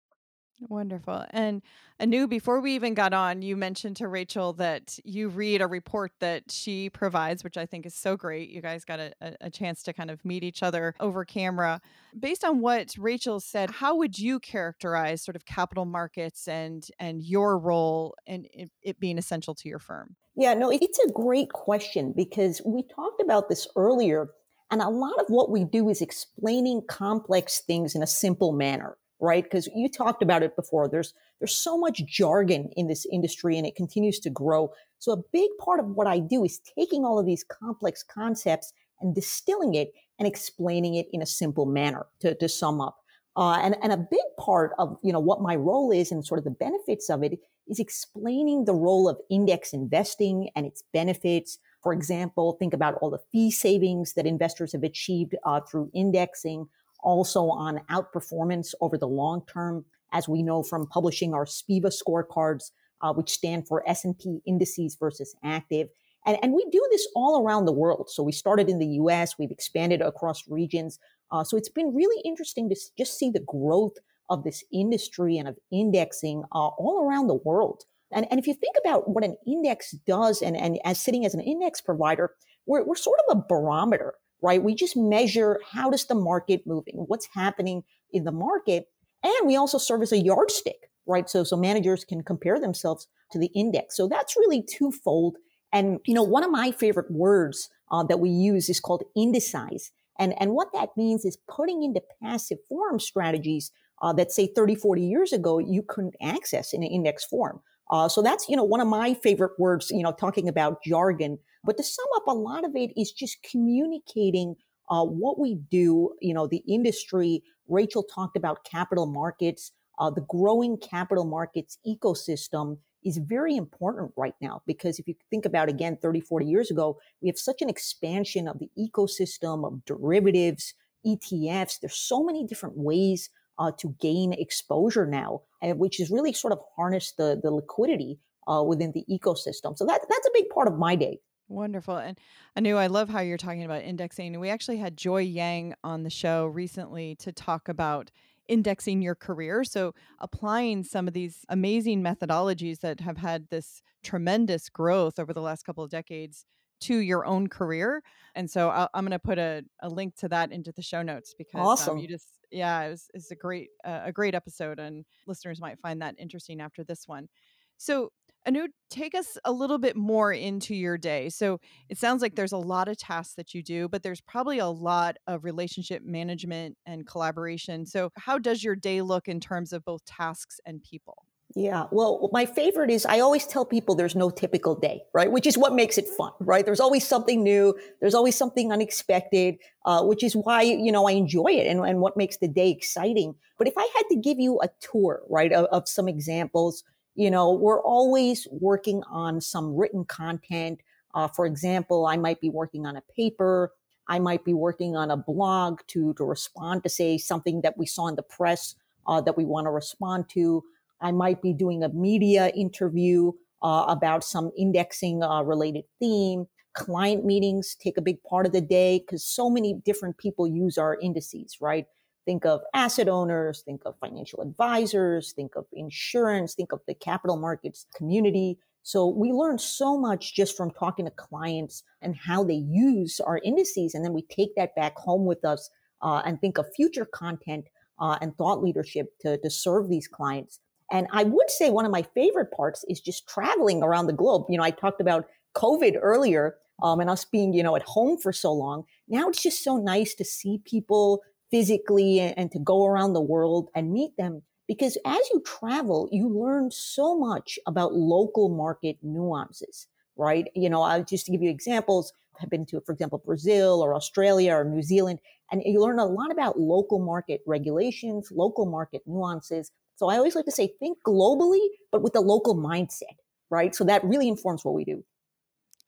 Wonderful. 0.68 1.24
And 1.30 1.60
Anu, 1.98 2.28
before 2.28 2.60
we 2.60 2.76
even 2.76 2.94
got 2.94 3.12
on, 3.12 3.42
you 3.42 3.56
mentioned 3.56 3.96
to 3.96 4.06
Rachel 4.06 4.52
that 4.52 4.96
you 5.04 5.28
read 5.28 5.60
a 5.60 5.66
report 5.66 6.12
that 6.20 6.52
she 6.52 6.88
provides, 6.88 7.42
which 7.42 7.56
I 7.56 7.66
think 7.66 7.84
is 7.84 7.96
so 7.96 8.16
great. 8.16 8.48
You 8.48 8.62
guys 8.62 8.84
got 8.84 9.00
a, 9.00 9.12
a 9.40 9.50
chance 9.50 9.82
to 9.82 9.92
kind 9.92 10.08
of 10.08 10.24
meet 10.24 10.44
each 10.44 10.62
other 10.62 10.94
over 11.00 11.24
camera. 11.24 11.80
Based 12.16 12.44
on 12.44 12.60
what 12.60 12.94
Rachel 12.96 13.40
said, 13.40 13.68
how 13.68 13.96
would 13.96 14.16
you 14.16 14.38
characterize 14.38 15.22
sort 15.22 15.34
of 15.34 15.44
capital 15.46 15.84
markets 15.84 16.46
and 16.46 16.86
and 17.00 17.20
your 17.20 17.58
role 17.58 18.14
and 18.24 18.46
it, 18.52 18.70
it 18.82 19.00
being 19.00 19.18
essential 19.18 19.56
to 19.56 19.68
your 19.68 19.80
firm? 19.80 20.14
Yeah, 20.36 20.54
no, 20.54 20.70
it's 20.70 21.00
a 21.00 21.10
great 21.10 21.52
question 21.52 22.12
because 22.16 22.62
we 22.64 22.84
talked 22.84 23.20
about 23.20 23.48
this 23.48 23.66
earlier. 23.74 24.28
And 24.70 24.80
a 24.80 24.88
lot 24.88 25.18
of 25.20 25.26
what 25.28 25.50
we 25.50 25.64
do 25.64 25.88
is 25.88 26.00
explaining 26.00 26.82
complex 26.88 27.60
things 27.60 27.94
in 27.94 28.02
a 28.02 28.06
simple 28.06 28.52
manner 28.52 28.96
right? 29.20 29.44
Because 29.44 29.68
you 29.74 29.88
talked 29.88 30.22
about 30.22 30.42
it 30.42 30.56
before. 30.56 30.88
There's 30.88 31.14
there's 31.38 31.54
so 31.54 31.78
much 31.78 32.04
jargon 32.06 32.70
in 32.76 32.88
this 32.88 33.06
industry 33.10 33.56
and 33.56 33.66
it 33.66 33.76
continues 33.76 34.18
to 34.20 34.30
grow. 34.30 34.72
So 34.98 35.12
a 35.12 35.22
big 35.32 35.50
part 35.58 35.80
of 35.80 35.86
what 35.86 36.06
I 36.06 36.18
do 36.18 36.44
is 36.44 36.60
taking 36.78 37.04
all 37.04 37.18
of 37.18 37.26
these 37.26 37.44
complex 37.44 38.02
concepts 38.02 38.72
and 39.00 39.14
distilling 39.14 39.74
it 39.74 39.92
and 40.18 40.28
explaining 40.28 40.96
it 40.96 41.06
in 41.12 41.22
a 41.22 41.26
simple 41.26 41.64
manner 41.64 42.06
to, 42.20 42.34
to 42.34 42.48
sum 42.48 42.80
up. 42.80 42.98
Uh, 43.36 43.58
and, 43.62 43.76
and 43.82 43.92
a 43.92 43.96
big 43.96 44.20
part 44.38 44.72
of 44.78 44.98
you 45.02 45.12
know 45.12 45.20
what 45.20 45.40
my 45.40 45.54
role 45.54 45.90
is 45.92 46.10
and 46.10 46.26
sort 46.26 46.38
of 46.38 46.44
the 46.44 46.50
benefits 46.50 47.08
of 47.08 47.22
it 47.22 47.38
is 47.68 47.78
explaining 47.78 48.64
the 48.64 48.74
role 48.74 49.08
of 49.08 49.18
index 49.30 49.72
investing 49.72 50.50
and 50.56 50.66
its 50.66 50.82
benefits. 50.92 51.58
For 51.82 51.92
example, 51.92 52.56
think 52.58 52.74
about 52.74 52.94
all 53.00 53.10
the 53.10 53.20
fee 53.32 53.50
savings 53.50 54.14
that 54.14 54.26
investors 54.26 54.72
have 54.72 54.82
achieved 54.82 55.34
uh, 55.44 55.60
through 55.60 55.90
indexing 55.94 56.68
also 57.02 57.48
on 57.48 57.80
outperformance 57.90 58.74
over 58.80 58.98
the 58.98 59.08
long 59.08 59.42
term, 59.46 59.84
as 60.12 60.28
we 60.28 60.42
know 60.42 60.62
from 60.62 60.86
publishing 60.86 61.34
our 61.34 61.46
SPIVA 61.46 61.90
scorecards, 61.90 62.70
uh, 63.00 63.12
which 63.12 63.30
stand 63.30 63.66
for 63.66 63.88
S&P 63.88 64.40
indices 64.46 64.96
versus 64.98 65.34
active. 65.42 65.88
And, 66.26 66.38
and 66.42 66.52
we 66.52 66.66
do 66.70 66.86
this 66.90 67.08
all 67.14 67.42
around 67.42 67.64
the 67.64 67.72
world. 67.72 68.10
So 68.10 68.22
we 68.22 68.32
started 68.32 68.68
in 68.68 68.78
the 68.78 68.98
US, 69.02 69.38
we've 69.38 69.50
expanded 69.50 70.02
across 70.02 70.46
regions. 70.48 70.98
Uh, 71.32 71.44
so 71.44 71.56
it's 71.56 71.68
been 71.68 71.94
really 71.94 72.20
interesting 72.24 72.68
to 72.68 72.76
just 72.98 73.18
see 73.18 73.30
the 73.30 73.40
growth 73.40 73.94
of 74.28 74.44
this 74.44 74.62
industry 74.72 75.38
and 75.38 75.48
of 75.48 75.58
indexing 75.72 76.44
uh, 76.52 76.68
all 76.68 77.04
around 77.04 77.26
the 77.26 77.34
world. 77.34 77.84
And, 78.12 78.26
and 78.30 78.40
if 78.40 78.46
you 78.46 78.54
think 78.54 78.76
about 78.84 79.08
what 79.08 79.24
an 79.24 79.36
index 79.46 79.92
does, 80.06 80.42
and, 80.42 80.56
and 80.56 80.78
as 80.84 81.00
sitting 81.00 81.24
as 81.24 81.34
an 81.34 81.40
index 81.40 81.80
provider, 81.80 82.34
we're, 82.66 82.84
we're 82.84 82.96
sort 82.96 83.18
of 83.28 83.38
a 83.38 83.44
barometer 83.48 84.14
right? 84.42 84.62
We 84.62 84.74
just 84.74 84.96
measure 84.96 85.60
how 85.70 85.90
does 85.90 86.06
the 86.06 86.14
market 86.14 86.62
moving, 86.66 86.94
what's 87.06 87.28
happening 87.34 87.82
in 88.12 88.24
the 88.24 88.32
market. 88.32 88.86
And 89.22 89.46
we 89.46 89.56
also 89.56 89.78
serve 89.78 90.02
as 90.02 90.12
a 90.12 90.18
yardstick, 90.18 90.90
right? 91.06 91.28
So, 91.28 91.44
so 91.44 91.56
managers 91.56 92.04
can 92.04 92.22
compare 92.22 92.58
themselves 92.58 93.06
to 93.32 93.38
the 93.38 93.50
index. 93.54 93.96
So 93.96 94.08
that's 94.08 94.36
really 94.36 94.62
twofold. 94.62 95.36
And, 95.72 96.00
you 96.06 96.14
know, 96.14 96.22
one 96.22 96.42
of 96.42 96.50
my 96.50 96.72
favorite 96.72 97.10
words 97.10 97.68
uh, 97.90 98.02
that 98.04 98.20
we 98.20 98.30
use 98.30 98.68
is 98.68 98.80
called 98.80 99.04
indicize. 99.14 99.90
And, 100.18 100.34
and 100.40 100.52
what 100.52 100.68
that 100.72 100.90
means 100.96 101.24
is 101.24 101.38
putting 101.48 101.82
into 101.82 102.02
passive 102.22 102.58
form 102.68 102.98
strategies 102.98 103.70
uh, 104.02 104.12
that 104.14 104.32
say 104.32 104.50
30, 104.54 104.74
40 104.76 105.02
years 105.02 105.32
ago, 105.32 105.58
you 105.58 105.82
couldn't 105.86 106.16
access 106.22 106.72
in 106.72 106.82
an 106.82 106.90
index 106.90 107.24
form. 107.24 107.60
Uh, 107.90 108.08
so 108.08 108.22
that's, 108.22 108.48
you 108.48 108.56
know, 108.56 108.64
one 108.64 108.80
of 108.80 108.86
my 108.86 109.14
favorite 109.14 109.52
words, 109.58 109.90
you 109.90 110.02
know, 110.02 110.12
talking 110.12 110.48
about 110.48 110.82
jargon 110.84 111.38
but 111.64 111.76
to 111.76 111.82
sum 111.82 112.06
up, 112.16 112.26
a 112.26 112.34
lot 112.34 112.64
of 112.64 112.74
it 112.74 112.90
is 112.96 113.12
just 113.12 113.42
communicating 113.42 114.54
uh, 114.88 115.04
what 115.04 115.38
we 115.38 115.56
do, 115.70 116.14
you 116.20 116.34
know, 116.34 116.46
the 116.46 116.62
industry. 116.68 117.42
Rachel 117.68 118.02
talked 118.02 118.36
about 118.36 118.64
capital 118.64 119.06
markets. 119.06 119.72
Uh, 119.98 120.10
the 120.10 120.22
growing 120.22 120.78
capital 120.78 121.24
markets 121.24 121.78
ecosystem 121.86 122.78
is 123.04 123.18
very 123.18 123.56
important 123.56 124.12
right 124.16 124.34
now 124.40 124.62
because 124.66 124.98
if 124.98 125.06
you 125.06 125.14
think 125.30 125.46
about 125.46 125.70
again 125.70 125.96
30 126.02 126.20
40 126.20 126.44
years 126.44 126.70
ago 126.70 126.98
we 127.22 127.28
have 127.28 127.38
such 127.38 127.62
an 127.62 127.70
expansion 127.70 128.46
of 128.46 128.58
the 128.58 128.68
ecosystem 128.78 129.66
of 129.66 129.82
derivatives 129.86 130.74
etfs 131.06 131.80
there's 131.80 131.96
so 131.96 132.22
many 132.22 132.44
different 132.46 132.76
ways 132.76 133.30
uh, 133.60 133.70
to 133.78 133.94
gain 134.00 134.32
exposure 134.32 135.06
now 135.06 135.40
which 135.62 136.00
is 136.00 136.10
really 136.10 136.32
sort 136.32 136.52
of 136.52 136.58
harness 136.76 137.12
the, 137.12 137.38
the 137.42 137.50
liquidity 137.50 138.18
uh, 138.48 138.62
within 138.62 138.90
the 138.92 139.04
ecosystem 139.08 139.76
so 139.76 139.86
that, 139.86 140.00
that's 140.08 140.26
a 140.26 140.30
big 140.34 140.48
part 140.48 140.66
of 140.66 140.76
my 140.76 140.96
day 140.96 141.20
Wonderful. 141.50 141.96
And 141.96 142.16
Anu 142.56 142.76
I 142.76 142.86
love 142.86 143.08
how 143.08 143.18
you're 143.20 143.36
talking 143.36 143.64
about 143.64 143.82
indexing. 143.82 144.38
We 144.38 144.50
actually 144.50 144.76
had 144.76 144.96
Joy 144.96 145.22
Yang 145.22 145.74
on 145.82 146.04
the 146.04 146.10
show 146.10 146.46
recently 146.46 147.16
to 147.16 147.32
talk 147.32 147.68
about 147.68 148.12
indexing 148.50 149.02
your 149.02 149.16
career. 149.16 149.64
So, 149.64 149.94
applying 150.20 150.84
some 150.84 151.08
of 151.08 151.14
these 151.14 151.44
amazing 151.48 152.02
methodologies 152.02 152.80
that 152.80 153.00
have 153.00 153.16
had 153.16 153.48
this 153.48 153.82
tremendous 154.02 154.68
growth 154.68 155.18
over 155.18 155.32
the 155.32 155.40
last 155.40 155.64
couple 155.64 155.82
of 155.82 155.90
decades 155.90 156.44
to 156.82 156.98
your 156.98 157.24
own 157.26 157.48
career. 157.48 158.02
And 158.34 158.48
so, 158.48 158.68
i 158.70 158.88
am 158.94 159.04
going 159.04 159.10
to 159.10 159.18
put 159.18 159.38
a, 159.38 159.64
a, 159.80 159.88
link 159.88 160.16
to 160.16 160.28
that 160.28 160.52
into 160.52 160.72
the 160.72 160.82
show 160.82 161.02
notes 161.02 161.34
because 161.36 161.60
awesome. 161.60 161.96
um, 161.96 161.98
you 161.98 162.08
just 162.08 162.39
Yeah, 162.50 162.82
it 162.82 162.90
was, 162.90 163.08
it's 163.14 163.30
a 163.30 163.36
great 163.36 163.68
uh, 163.84 164.00
a 164.06 164.12
great 164.12 164.34
episode, 164.34 164.78
and 164.78 165.04
listeners 165.26 165.60
might 165.60 165.78
find 165.80 166.02
that 166.02 166.16
interesting 166.18 166.60
after 166.60 166.82
this 166.82 167.04
one. 167.06 167.28
So, 167.76 168.10
Anu, 168.46 168.66
take 168.90 169.14
us 169.14 169.38
a 169.44 169.52
little 169.52 169.78
bit 169.78 169.96
more 169.96 170.32
into 170.32 170.74
your 170.74 170.98
day. 170.98 171.28
So, 171.28 171.60
it 171.88 171.96
sounds 171.98 172.22
like 172.22 172.34
there's 172.34 172.52
a 172.52 172.56
lot 172.58 172.88
of 172.88 172.96
tasks 172.98 173.34
that 173.36 173.54
you 173.54 173.62
do, 173.62 173.88
but 173.88 174.02
there's 174.02 174.20
probably 174.20 174.58
a 174.58 174.66
lot 174.66 175.16
of 175.28 175.44
relationship 175.44 176.02
management 176.04 176.76
and 176.86 177.06
collaboration. 177.06 177.86
So, 177.86 178.10
how 178.16 178.38
does 178.38 178.64
your 178.64 178.74
day 178.76 179.00
look 179.02 179.28
in 179.28 179.38
terms 179.40 179.72
of 179.72 179.84
both 179.84 180.04
tasks 180.04 180.58
and 180.66 180.82
people? 180.82 181.24
Yeah. 181.56 181.86
Well, 181.90 182.30
my 182.32 182.46
favorite 182.46 182.90
is 182.90 183.04
I 183.04 183.18
always 183.18 183.44
tell 183.44 183.64
people 183.64 183.96
there's 183.96 184.14
no 184.14 184.30
typical 184.30 184.76
day, 184.76 185.02
right? 185.12 185.30
Which 185.30 185.48
is 185.48 185.58
what 185.58 185.74
makes 185.74 185.98
it 185.98 186.06
fun, 186.06 186.30
right? 186.38 186.64
There's 186.64 186.78
always 186.78 187.06
something 187.06 187.42
new. 187.42 187.76
There's 188.00 188.14
always 188.14 188.36
something 188.36 188.72
unexpected, 188.72 189.58
uh, 189.84 190.04
which 190.04 190.22
is 190.22 190.36
why, 190.36 190.62
you 190.62 190.92
know, 190.92 191.08
I 191.08 191.12
enjoy 191.12 191.48
it 191.48 191.66
and, 191.66 191.80
and 191.80 192.00
what 192.00 192.16
makes 192.16 192.36
the 192.36 192.46
day 192.46 192.70
exciting. 192.70 193.34
But 193.58 193.66
if 193.66 193.74
I 193.76 193.88
had 193.96 194.04
to 194.10 194.16
give 194.16 194.38
you 194.38 194.60
a 194.62 194.68
tour, 194.80 195.22
right, 195.28 195.52
of, 195.52 195.64
of 195.66 195.88
some 195.88 196.06
examples, 196.06 196.84
you 197.16 197.30
know, 197.30 197.52
we're 197.52 197.82
always 197.82 198.46
working 198.52 199.02
on 199.10 199.40
some 199.40 199.74
written 199.74 200.04
content. 200.04 200.80
Uh, 201.14 201.26
for 201.26 201.46
example, 201.46 202.06
I 202.06 202.16
might 202.16 202.40
be 202.40 202.48
working 202.48 202.86
on 202.86 202.96
a 202.96 203.02
paper. 203.16 203.72
I 204.06 204.20
might 204.20 204.44
be 204.44 204.54
working 204.54 204.94
on 204.94 205.10
a 205.10 205.16
blog 205.16 205.80
to, 205.88 206.14
to 206.14 206.24
respond 206.24 206.84
to 206.84 206.88
say 206.88 207.18
something 207.18 207.62
that 207.62 207.76
we 207.76 207.86
saw 207.86 208.06
in 208.06 208.14
the 208.14 208.22
press 208.22 208.76
uh, 209.08 209.20
that 209.22 209.36
we 209.36 209.44
want 209.44 209.66
to 209.66 209.70
respond 209.70 210.28
to. 210.30 210.62
I 211.00 211.12
might 211.12 211.42
be 211.42 211.52
doing 211.52 211.82
a 211.82 211.88
media 211.90 212.48
interview 212.48 213.32
uh, 213.62 213.84
about 213.88 214.24
some 214.24 214.50
indexing 214.56 215.22
uh, 215.22 215.42
related 215.42 215.84
theme. 215.98 216.46
Client 216.74 217.24
meetings 217.24 217.76
take 217.82 217.96
a 217.96 218.02
big 218.02 218.22
part 218.22 218.46
of 218.46 218.52
the 218.52 218.60
day 218.60 219.00
because 219.00 219.24
so 219.24 219.50
many 219.50 219.80
different 219.84 220.18
people 220.18 220.46
use 220.46 220.78
our 220.78 220.98
indices, 221.00 221.56
right? 221.60 221.86
Think 222.26 222.44
of 222.44 222.60
asset 222.74 223.08
owners, 223.08 223.62
think 223.62 223.82
of 223.86 223.98
financial 223.98 224.40
advisors, 224.40 225.32
think 225.32 225.56
of 225.56 225.66
insurance, 225.72 226.54
think 226.54 226.72
of 226.72 226.80
the 226.86 226.94
capital 226.94 227.36
markets 227.36 227.86
community. 227.96 228.58
So 228.82 229.08
we 229.08 229.32
learn 229.32 229.58
so 229.58 229.98
much 229.98 230.34
just 230.34 230.56
from 230.56 230.70
talking 230.70 231.06
to 231.06 231.10
clients 231.10 231.82
and 232.02 232.14
how 232.16 232.44
they 232.44 232.54
use 232.54 233.20
our 233.20 233.40
indices. 233.44 233.94
And 233.94 234.04
then 234.04 234.12
we 234.12 234.22
take 234.22 234.54
that 234.56 234.74
back 234.76 234.96
home 234.96 235.24
with 235.24 235.44
us 235.44 235.70
uh, 236.02 236.22
and 236.24 236.40
think 236.40 236.58
of 236.58 236.66
future 236.74 237.04
content 237.04 237.66
uh, 237.98 238.16
and 238.20 238.36
thought 238.36 238.62
leadership 238.62 239.06
to, 239.20 239.36
to 239.38 239.50
serve 239.50 239.88
these 239.88 240.08
clients. 240.08 240.60
And 240.90 241.06
I 241.12 241.24
would 241.24 241.50
say 241.50 241.70
one 241.70 241.86
of 241.86 241.92
my 241.92 242.02
favorite 242.02 242.50
parts 242.52 242.84
is 242.88 243.00
just 243.00 243.28
traveling 243.28 243.82
around 243.82 244.06
the 244.06 244.12
globe. 244.12 244.46
You 244.48 244.58
know, 244.58 244.64
I 244.64 244.70
talked 244.70 245.00
about 245.00 245.26
COVID 245.54 245.96
earlier 246.00 246.56
um, 246.82 247.00
and 247.00 247.10
us 247.10 247.24
being, 247.24 247.52
you 247.52 247.62
know, 247.62 247.76
at 247.76 247.82
home 247.82 248.18
for 248.18 248.32
so 248.32 248.52
long. 248.52 248.84
Now 249.08 249.28
it's 249.28 249.42
just 249.42 249.62
so 249.62 249.76
nice 249.76 250.14
to 250.16 250.24
see 250.24 250.60
people 250.64 251.22
physically 251.50 252.20
and, 252.20 252.38
and 252.38 252.52
to 252.52 252.58
go 252.58 252.86
around 252.86 253.12
the 253.12 253.20
world 253.20 253.68
and 253.74 253.92
meet 253.92 254.16
them 254.16 254.42
because 254.70 254.96
as 255.04 255.18
you 255.34 255.42
travel, 255.44 256.08
you 256.12 256.28
learn 256.28 256.70
so 256.70 257.18
much 257.18 257.58
about 257.66 257.92
local 257.92 258.48
market 258.48 258.98
nuances, 259.02 259.88
right? 260.16 260.46
You 260.54 260.70
know, 260.70 260.82
I'll 260.82 261.02
just 261.02 261.26
to 261.26 261.32
give 261.32 261.42
you 261.42 261.50
examples. 261.50 262.12
I've 262.40 262.50
been 262.50 262.64
to, 262.66 262.80
for 262.80 262.92
example, 262.92 263.18
Brazil 263.18 263.82
or 263.82 263.96
Australia 263.96 264.54
or 264.54 264.64
New 264.64 264.82
Zealand, 264.82 265.18
and 265.50 265.60
you 265.64 265.80
learn 265.80 265.98
a 265.98 266.04
lot 266.04 266.30
about 266.30 266.60
local 266.60 267.00
market 267.00 267.40
regulations, 267.48 268.30
local 268.30 268.64
market 268.64 269.02
nuances, 269.06 269.72
so 270.00 270.08
I 270.08 270.16
always 270.16 270.34
like 270.34 270.46
to 270.46 270.50
say, 270.50 270.72
think 270.78 270.96
globally, 271.06 271.60
but 271.92 272.00
with 272.00 272.16
a 272.16 272.20
local 272.20 272.56
mindset, 272.56 273.18
right? 273.50 273.74
So 273.74 273.84
that 273.84 274.02
really 274.02 274.28
informs 274.28 274.64
what 274.64 274.72
we 274.72 274.82
do. 274.82 275.04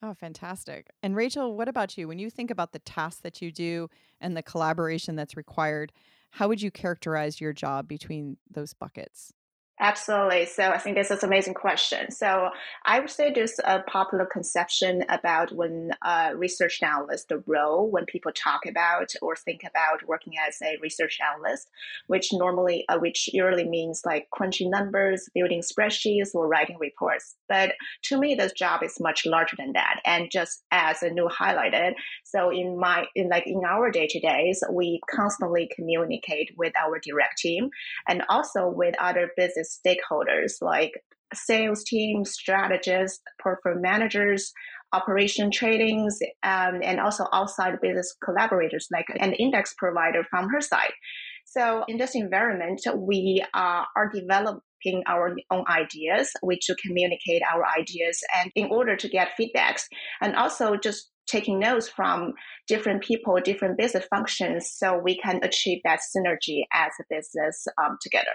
Oh, 0.03 0.13
fantastic. 0.13 0.91
And 1.03 1.17
Rachel, 1.17 1.57
what 1.57 1.67
about 1.67 1.97
you? 1.97 2.09
When 2.09 2.19
you 2.19 2.29
think 2.29 2.51
about 2.51 2.73
the 2.73 2.79
tasks 2.81 3.23
that 3.23 3.41
you 3.41 3.51
do 3.51 3.89
and 4.21 4.37
the 4.37 4.43
collaboration 4.43 5.17
that's 5.17 5.35
required, 5.35 5.93
how 6.33 6.49
would 6.49 6.61
you 6.61 6.71
characterize 6.71 7.41
your 7.41 7.55
job 7.55 7.89
between 7.89 8.37
those 8.51 8.75
buckets? 8.75 9.33
Absolutely. 9.81 10.47
So 10.47 10.71
I 10.71 10.79
think 10.79 10.97
this 10.97 11.11
is 11.11 11.25
an 11.25 11.29
amazing 11.29 11.55
question. 11.55 12.11
So 12.13 12.51
I 12.85 13.01
would 13.01 13.11
say 13.11 13.33
there's 13.35 13.59
a 13.65 13.81
popular 13.81 14.27
conception 14.27 15.05
about 15.09 15.51
when 15.51 15.91
a 16.05 16.37
research 16.37 16.81
analyst, 16.83 17.31
the 17.31 17.43
role 17.47 17.91
when 17.91 18.05
people 18.05 18.31
talk 18.33 18.61
about 18.69 19.13
or 19.23 19.35
think 19.35 19.63
about 19.69 20.07
working 20.07 20.35
as 20.47 20.59
a 20.63 20.79
research 20.81 21.19
analyst, 21.35 21.69
which 22.07 22.33
normally, 22.33 22.85
uh, 22.89 22.99
which 22.99 23.29
usually 23.33 23.69
means 23.69 24.03
like 24.05 24.29
crunching 24.31 24.71
numbers, 24.71 25.29
building 25.35 25.63
spreadsheets, 25.63 26.35
or 26.35 26.47
writing 26.47 26.77
reports. 26.79 27.35
But 27.49 27.73
to 28.05 28.21
me, 28.21 28.35
this 28.35 28.53
job 28.53 28.83
is 28.85 29.01
much 29.01 29.27
larger 29.27 29.57
than 29.59 29.73
that. 29.73 30.01
And 30.05 30.31
just 30.31 30.63
as 30.71 31.03
Anu 31.03 31.29
highlighted, 31.29 31.95
so 32.25 32.51
in 32.51 32.79
my, 32.79 33.07
in 33.17 33.31
like 33.31 33.47
in 33.47 33.63
our 33.65 33.91
day 33.91 34.07
to 34.07 34.21
days, 34.21 34.63
we 34.71 35.01
constantly 35.11 35.69
communicate 35.75 36.51
with 36.57 36.73
our 36.77 37.01
direct 37.01 37.39
team 37.39 37.71
and 38.07 38.23
also 38.29 38.69
with 38.69 38.95
other 39.01 39.31
business 39.37 39.62
stakeholders 39.63 40.55
like 40.61 40.93
sales 41.35 41.85
teams, 41.85 42.33
strategists, 42.33 43.23
portfolio 43.43 43.81
managers, 43.81 44.53
operation 44.93 45.51
tradings, 45.51 46.13
um, 46.43 46.81
and 46.83 47.01
also 47.01 47.25
outside 47.33 47.81
business 47.81 48.15
collaborators 48.23 48.89
like 48.93 49.07
an 49.19 49.33
index 49.35 49.75
provider 49.79 50.25
from 50.31 50.49
her 50.51 50.61
side. 50.61 50.93
So 51.47 51.85
in 51.89 51.99
this 51.99 52.15
environment, 52.15 52.81
we 52.97 53.45
uh, 53.55 53.85
are 53.97 54.11
developing 54.13 55.03
our 55.07 55.35
own 55.51 55.65
ideas, 55.69 56.31
which 56.43 56.67
to 56.67 56.75
communicate 56.77 57.43
our 57.53 57.65
ideas 57.79 58.21
and 58.35 58.51
in 58.55 58.69
order 58.71 58.97
to 58.97 59.09
get 59.09 59.31
feedbacks 59.39 59.83
and 60.21 60.35
also 60.37 60.77
just 60.77 61.11
taking 61.27 61.59
notes 61.59 61.89
from 61.89 62.33
different 62.69 63.03
people, 63.03 63.39
different 63.43 63.79
business 63.79 64.05
functions 64.11 64.71
so 64.73 64.99
we 64.99 65.19
can 65.21 65.41
achieve 65.43 65.81
that 65.85 66.01
synergy 66.01 66.63
as 66.73 66.93
a 67.01 67.05
business 67.09 67.67
um, 67.83 67.97
together. 68.03 68.33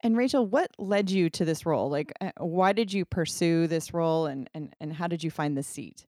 And 0.00 0.16
Rachel, 0.16 0.46
what 0.46 0.70
led 0.78 1.10
you 1.10 1.30
to 1.30 1.44
this 1.44 1.64
role? 1.64 1.88
Like, 1.88 2.12
uh, 2.20 2.30
why 2.38 2.72
did 2.72 2.92
you 2.92 3.04
pursue 3.04 3.66
this 3.66 3.94
role, 3.94 4.26
and 4.26 4.48
and 4.54 4.74
and 4.80 4.92
how 4.92 5.06
did 5.06 5.24
you 5.24 5.30
find 5.30 5.56
the 5.56 5.62
seat? 5.62 6.06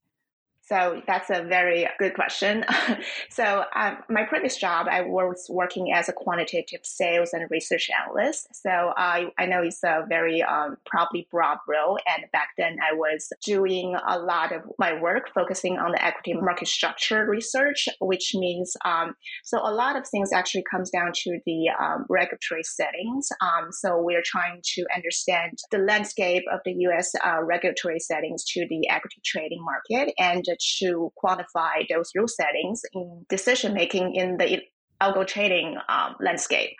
So 0.68 1.00
that's 1.06 1.30
a 1.30 1.42
very 1.44 1.88
good 1.98 2.14
question. 2.14 2.64
so 3.30 3.64
um, 3.74 3.98
my 4.10 4.24
previous 4.24 4.58
job, 4.58 4.86
I 4.90 5.00
was 5.00 5.46
working 5.48 5.92
as 5.94 6.10
a 6.10 6.12
quantitative 6.12 6.80
sales 6.82 7.30
and 7.32 7.50
research 7.50 7.88
analyst. 8.04 8.48
So 8.54 8.70
I, 8.70 9.28
I 9.38 9.46
know 9.46 9.62
it's 9.62 9.82
a 9.82 10.04
very 10.06 10.42
um, 10.42 10.76
probably 10.84 11.26
broad 11.30 11.56
role. 11.66 11.98
And 12.06 12.24
back 12.32 12.48
then 12.58 12.76
I 12.82 12.94
was 12.94 13.32
doing 13.46 13.96
a 14.06 14.18
lot 14.18 14.52
of 14.52 14.62
my 14.78 15.00
work 15.00 15.30
focusing 15.34 15.78
on 15.78 15.92
the 15.92 16.04
equity 16.04 16.34
market 16.34 16.68
structure 16.68 17.24
research, 17.24 17.88
which 18.00 18.32
means, 18.34 18.76
um, 18.84 19.14
so 19.44 19.58
a 19.58 19.72
lot 19.72 19.96
of 19.96 20.06
things 20.06 20.32
actually 20.34 20.64
comes 20.70 20.90
down 20.90 21.12
to 21.14 21.38
the 21.46 21.70
um, 21.80 22.04
regulatory 22.10 22.62
settings. 22.62 23.28
Um, 23.40 23.68
so 23.70 24.02
we're 24.02 24.22
trying 24.22 24.60
to 24.74 24.84
understand 24.94 25.56
the 25.70 25.78
landscape 25.78 26.42
of 26.52 26.60
the 26.66 26.72
U.S. 26.72 27.12
Uh, 27.24 27.42
regulatory 27.42 28.00
settings 28.00 28.44
to 28.48 28.66
the 28.68 28.86
equity 28.90 29.22
trading 29.24 29.64
market 29.64 30.12
and 30.18 30.44
to 30.78 31.12
quantify 31.22 31.86
those 31.90 32.10
rule 32.14 32.28
settings 32.28 32.82
in 32.92 33.24
decision 33.28 33.74
making 33.74 34.14
in 34.14 34.36
the 34.36 34.60
algo 35.00 35.26
trading 35.26 35.76
um, 35.88 36.14
landscape. 36.20 36.70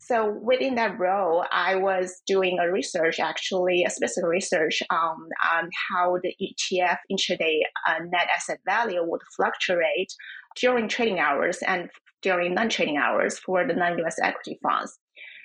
So 0.00 0.36
within 0.42 0.74
that 0.74 0.98
role, 0.98 1.44
I 1.52 1.76
was 1.76 2.22
doing 2.26 2.58
a 2.58 2.72
research, 2.72 3.20
actually 3.20 3.84
a 3.84 3.90
specific 3.90 4.28
research 4.28 4.82
on, 4.90 5.16
on 5.54 5.70
how 5.90 6.18
the 6.20 6.34
ETF 6.42 6.96
intraday 7.10 7.60
uh, 7.86 8.00
net 8.10 8.26
asset 8.36 8.58
value 8.66 9.00
would 9.04 9.20
fluctuate 9.36 10.12
during 10.60 10.88
trading 10.88 11.20
hours 11.20 11.58
and 11.64 11.88
during 12.20 12.52
non-trading 12.54 12.96
hours 12.96 13.38
for 13.38 13.64
the 13.66 13.74
non-US 13.74 14.16
equity 14.20 14.58
funds. 14.60 14.98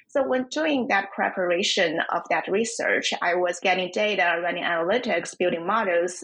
So 0.10 0.28
when 0.28 0.48
doing 0.50 0.88
that 0.88 1.12
preparation 1.12 2.00
of 2.12 2.24
that 2.32 2.48
research, 2.48 3.14
I 3.22 3.36
was 3.36 3.60
getting 3.60 3.92
data, 3.94 4.40
running 4.42 4.64
analytics, 4.64 5.38
building 5.38 5.68
models, 5.68 6.24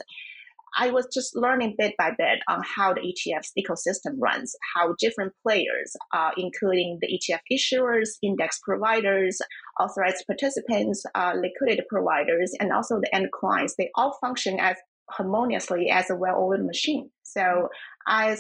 I 0.78 0.90
was 0.90 1.08
just 1.14 1.36
learning 1.36 1.76
bit 1.78 1.96
by 1.98 2.12
bit 2.18 2.40
on 2.48 2.62
how 2.64 2.94
the 2.94 3.02
ETF's 3.02 3.52
ecosystem 3.58 4.16
runs, 4.18 4.56
how 4.76 4.96
different 5.00 5.34
players, 5.46 5.96
uh, 6.14 6.32
including 6.38 7.00
the 7.02 7.08
ETF 7.08 7.42
issuers, 7.52 8.10
index 8.22 8.60
providers, 8.64 9.40
authorized 9.80 10.24
participants, 10.26 11.04
uh, 11.16 11.34
liquidity 11.36 11.84
providers, 11.90 12.54
and 12.60 12.72
also 12.72 13.00
the 13.00 13.16
end 13.16 13.32
clients, 13.32 13.76
they 13.78 13.92
all 13.96 14.18
function 14.20 14.60
as 14.60 14.78
harmoniously 15.10 15.90
as 15.90 16.10
a 16.10 16.16
well-oiled 16.16 16.66
machine. 16.66 17.10
So 17.24 17.70
I, 18.08 18.38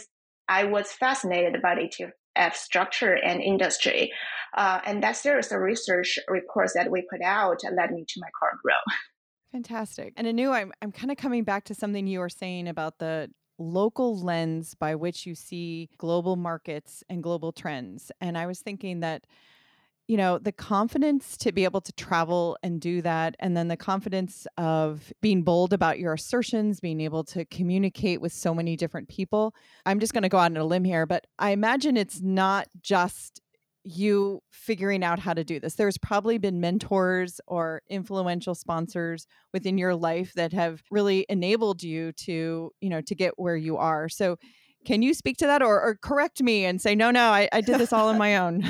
I 0.47 0.65
was 0.65 0.91
fascinated 0.91 1.61
by 1.61 1.75
the 1.75 2.11
ETF 2.35 2.55
structure 2.55 3.13
and 3.13 3.41
industry. 3.41 4.11
Uh, 4.55 4.79
and 4.85 5.03
that 5.03 5.17
series 5.17 5.51
of 5.51 5.59
research 5.59 6.17
reports 6.27 6.73
that 6.73 6.89
we 6.89 7.05
put 7.09 7.21
out 7.21 7.59
led 7.63 7.91
me 7.91 8.05
to 8.07 8.19
my 8.19 8.27
current 8.39 8.59
role. 8.65 8.97
Fantastic. 9.53 10.13
And 10.17 10.27
Anu, 10.27 10.51
I'm 10.51 10.73
I'm 10.81 10.91
kind 10.91 11.11
of 11.11 11.17
coming 11.17 11.43
back 11.43 11.63
to 11.65 11.75
something 11.75 12.07
you 12.07 12.19
were 12.19 12.29
saying 12.29 12.67
about 12.67 12.99
the 12.99 13.29
local 13.59 14.19
lens 14.19 14.73
by 14.73 14.95
which 14.95 15.27
you 15.27 15.35
see 15.35 15.89
global 15.99 16.35
markets 16.35 17.03
and 17.07 17.23
global 17.23 17.51
trends. 17.53 18.11
And 18.19 18.37
I 18.37 18.47
was 18.47 18.61
thinking 18.61 19.01
that 19.01 19.25
you 20.07 20.17
know, 20.17 20.37
the 20.37 20.51
confidence 20.51 21.37
to 21.37 21.53
be 21.53 21.63
able 21.63 21.79
to 21.79 21.93
travel 21.93 22.57
and 22.61 22.81
do 22.81 23.01
that, 23.01 23.35
and 23.39 23.55
then 23.55 23.69
the 23.69 23.77
confidence 23.77 24.45
of 24.57 25.13
being 25.21 25.43
bold 25.43 25.71
about 25.71 25.97
your 25.97 26.13
assertions, 26.13 26.81
being 26.81 26.99
able 26.99 27.23
to 27.23 27.45
communicate 27.45 28.19
with 28.19 28.33
so 28.33 28.53
many 28.53 28.75
different 28.75 29.07
people. 29.07 29.55
I'm 29.85 30.01
just 30.01 30.13
going 30.13 30.23
to 30.23 30.29
go 30.29 30.39
out 30.39 30.51
on 30.51 30.57
a 30.57 30.65
limb 30.65 30.83
here, 30.83 31.05
but 31.05 31.27
I 31.39 31.51
imagine 31.51 31.95
it's 31.95 32.21
not 32.21 32.67
just 32.81 33.41
you 33.83 34.41
figuring 34.51 35.03
out 35.03 35.19
how 35.19 35.33
to 35.33 35.43
do 35.43 35.59
this? 35.59 35.75
There's 35.75 35.97
probably 35.97 36.37
been 36.37 36.59
mentors 36.59 37.39
or 37.47 37.81
influential 37.89 38.55
sponsors 38.55 39.27
within 39.51 39.77
your 39.77 39.95
life 39.95 40.33
that 40.35 40.53
have 40.53 40.81
really 40.89 41.25
enabled 41.29 41.83
you 41.83 42.11
to, 42.25 42.71
you 42.79 42.89
know, 42.89 43.01
to 43.01 43.15
get 43.15 43.33
where 43.37 43.57
you 43.57 43.77
are. 43.77 44.09
So 44.09 44.37
can 44.85 45.01
you 45.01 45.13
speak 45.13 45.37
to 45.37 45.47
that 45.47 45.61
or, 45.61 45.81
or 45.81 45.97
correct 46.01 46.41
me 46.41 46.65
and 46.65 46.81
say, 46.81 46.95
no, 46.95 47.11
no, 47.11 47.29
I, 47.29 47.49
I 47.51 47.61
did 47.61 47.79
this 47.79 47.93
all 47.93 48.09
on 48.09 48.17
my 48.17 48.37
own? 48.37 48.63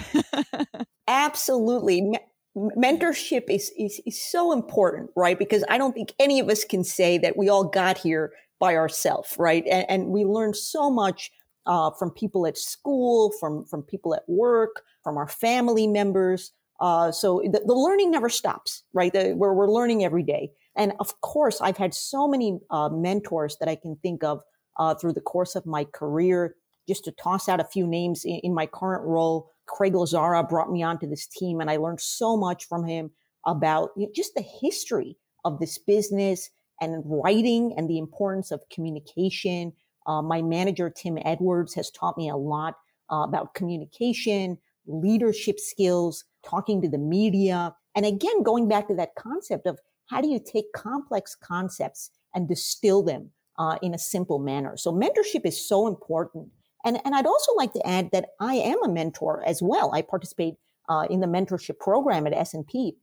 Absolutely. 1.08 2.18
mentorship 2.56 3.50
is, 3.50 3.72
is, 3.78 4.02
is 4.06 4.22
so 4.22 4.52
important, 4.52 5.10
right? 5.16 5.38
Because 5.38 5.64
I 5.70 5.78
don't 5.78 5.94
think 5.94 6.14
any 6.20 6.40
of 6.40 6.50
us 6.50 6.64
can 6.64 6.84
say 6.84 7.18
that 7.20 7.38
we 7.38 7.50
all 7.50 7.66
got 7.66 7.98
here 7.98 8.32
by 8.60 8.76
ourselves, 8.76 9.36
right? 9.38 9.66
And, 9.70 9.86
and 9.90 10.08
we 10.08 10.24
learn 10.24 10.54
so 10.54 10.90
much 10.90 11.32
uh, 11.66 11.92
from 11.92 12.12
people 12.12 12.46
at 12.48 12.58
school, 12.58 13.32
from 13.40 13.66
from 13.66 13.84
people 13.84 14.14
at 14.14 14.24
work, 14.28 14.84
from 15.04 15.18
our 15.18 15.28
family 15.28 15.88
members. 15.88 16.52
Uh, 16.80 17.12
so 17.12 17.42
the, 17.46 17.62
the, 17.66 17.74
learning 17.74 18.12
never 18.12 18.28
stops, 18.28 18.84
right? 18.94 19.14
The, 19.14 19.34
we're, 19.38 19.54
we're 19.54 19.72
learning 19.72 20.04
every 20.04 20.24
day. 20.24 20.52
And 20.76 20.92
of 21.00 21.22
course, 21.22 21.62
I've 21.62 21.78
had 21.78 21.94
so 21.94 22.28
many 22.28 22.60
uh, 22.72 22.90
mentors 22.90 23.56
that 23.60 23.70
I 23.70 23.76
can 23.76 23.96
think 24.02 24.24
of 24.24 24.42
uh, 24.78 24.96
through 24.96 25.14
the 25.14 25.22
course 25.22 25.56
of 25.56 25.66
my 25.66 25.86
career. 25.86 26.56
Just 26.88 27.06
to 27.06 27.12
toss 27.12 27.48
out 27.48 27.62
a 27.62 27.66
few 27.66 27.88
names 27.88 28.26
in, 28.26 28.40
in 28.44 28.54
my 28.54 28.66
current 28.66 29.06
role, 29.06 29.50
Craig 29.68 29.94
Lazzara 29.94 30.48
brought 30.50 30.72
me 30.72 30.84
onto 30.84 31.08
this 31.08 31.28
team, 31.28 31.62
and 31.62 31.70
I 31.70 31.78
learned 31.78 32.02
so 32.02 32.36
much 32.36 32.68
from 32.68 32.86
him 32.86 33.12
about 33.46 33.92
you 33.96 34.06
know, 34.06 34.12
just 34.14 34.36
the 34.36 34.44
history 34.62 35.18
of 35.46 35.60
this 35.60 35.78
business 35.78 36.50
and 36.82 37.04
writing 37.06 37.74
and 37.78 37.90
the 37.90 37.98
importance 37.98 38.52
of 38.52 38.62
communication 38.70 39.74
uh, 40.06 40.22
my 40.22 40.42
manager, 40.42 40.90
Tim 40.90 41.18
Edwards, 41.24 41.74
has 41.76 41.90
taught 41.92 42.18
me 42.18 42.30
a 42.30 42.36
lot 42.36 42.76
uh, 43.12 43.24
about 43.28 43.54
communication, 43.54 44.58
leadership 44.88 45.60
skills, 45.60 46.26
talking 46.44 46.82
to 46.82 46.90
the 46.90 46.98
media. 46.98 47.76
And 47.96 48.06
again, 48.06 48.44
going 48.44 48.68
back 48.68 48.88
to 48.88 48.96
that 48.96 49.16
concept 49.16 49.68
of 49.68 49.80
how 50.08 50.22
do 50.22 50.28
you 50.28 50.40
take 50.40 50.72
complex 50.74 51.36
concepts 51.36 52.12
and 52.36 52.48
distill 52.48 53.04
them 53.04 53.32
uh, 53.58 53.78
in 53.82 53.94
a 53.94 54.00
simple 54.00 54.40
manner? 54.40 54.76
So 54.78 54.92
mentorship 54.92 55.46
is 55.46 55.68
so 55.68 55.88
important. 55.88 56.50
And, 56.86 57.00
and 57.06 57.16
I'd 57.16 57.26
also 57.26 57.54
like 57.56 57.72
to 57.74 57.88
add 57.88 58.10
that 58.12 58.30
I 58.40 58.56
am 58.56 58.84
a 58.84 58.90
mentor 58.90 59.44
as 59.46 59.62
well. 59.62 59.94
I 59.94 60.02
participate 60.02 60.56
uh, 60.90 61.08
in 61.10 61.22
the 61.22 61.28
mentorship 61.28 61.80
program 61.80 62.28
at 62.28 62.34
S&P. 62.34 62.98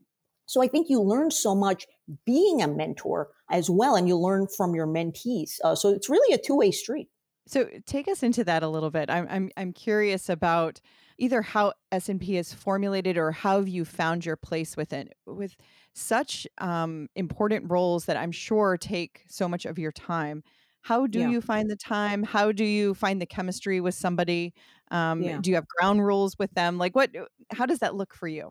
So 0.51 0.61
I 0.61 0.67
think 0.67 0.89
you 0.91 1.01
learn 1.01 1.31
so 1.31 1.55
much 1.55 1.87
being 2.27 2.61
a 2.61 2.67
mentor 2.67 3.29
as 3.53 3.71
well, 3.71 3.95
and 3.95 4.09
you 4.09 4.19
learn 4.19 4.49
from 4.49 4.75
your 4.75 4.89
mentees. 4.89 5.61
Uh, 5.63 5.77
so 5.77 5.91
it's 5.91 6.11
really 6.11 6.35
a 6.35 6.39
two 6.39 6.57
way 6.57 6.73
street. 6.73 7.09
So 7.47 7.69
take 7.87 8.09
us 8.09 8.25
into 8.25 8.43
that 8.43 8.65
a 8.65 8.69
little 8.69 8.91
bit. 8.91 9.11
I'm 9.11 9.29
I'm 9.31 9.51
I'm 9.57 9.73
curious 9.73 10.29
about 10.29 10.81
either 11.19 11.41
how 11.41 11.75
S&P 11.93 12.37
is 12.37 12.53
formulated 12.53 13.17
or 13.17 13.31
how 13.31 13.61
you 13.61 13.85
found 13.85 14.27
your 14.27 14.35
place 14.35 14.77
within 14.77 15.11
with 15.25 15.57
such 15.95 16.49
um, 16.59 17.09
important 17.15 17.71
roles 17.71 18.07
that 18.07 18.17
I'm 18.17 18.33
sure 18.33 18.77
take 18.77 19.23
so 19.29 19.49
much 19.49 19.67
of 19.67 19.79
your 19.79 19.93
time. 19.93 20.43
How 20.83 21.07
do 21.07 21.21
yeah. 21.21 21.31
you 21.31 21.41
find 21.41 21.71
the 21.71 21.77
time? 21.77 22.25
How 22.25 22.51
do 22.51 22.65
you 22.65 22.95
find 22.95 23.21
the 23.21 23.27
chemistry 23.27 23.81
with 23.81 23.95
somebody? 23.95 24.53
Um, 24.91 25.23
yeah. 25.23 25.39
Do 25.41 25.51
you 25.51 25.55
have 25.57 25.69
ground 25.69 26.05
rules 26.05 26.37
with 26.41 26.51
them? 26.55 26.77
Like 26.77 26.97
what? 26.97 27.11
How 27.53 27.67
does 27.67 27.79
that 27.79 27.95
look 27.95 28.15
for 28.15 28.27
you? 28.27 28.51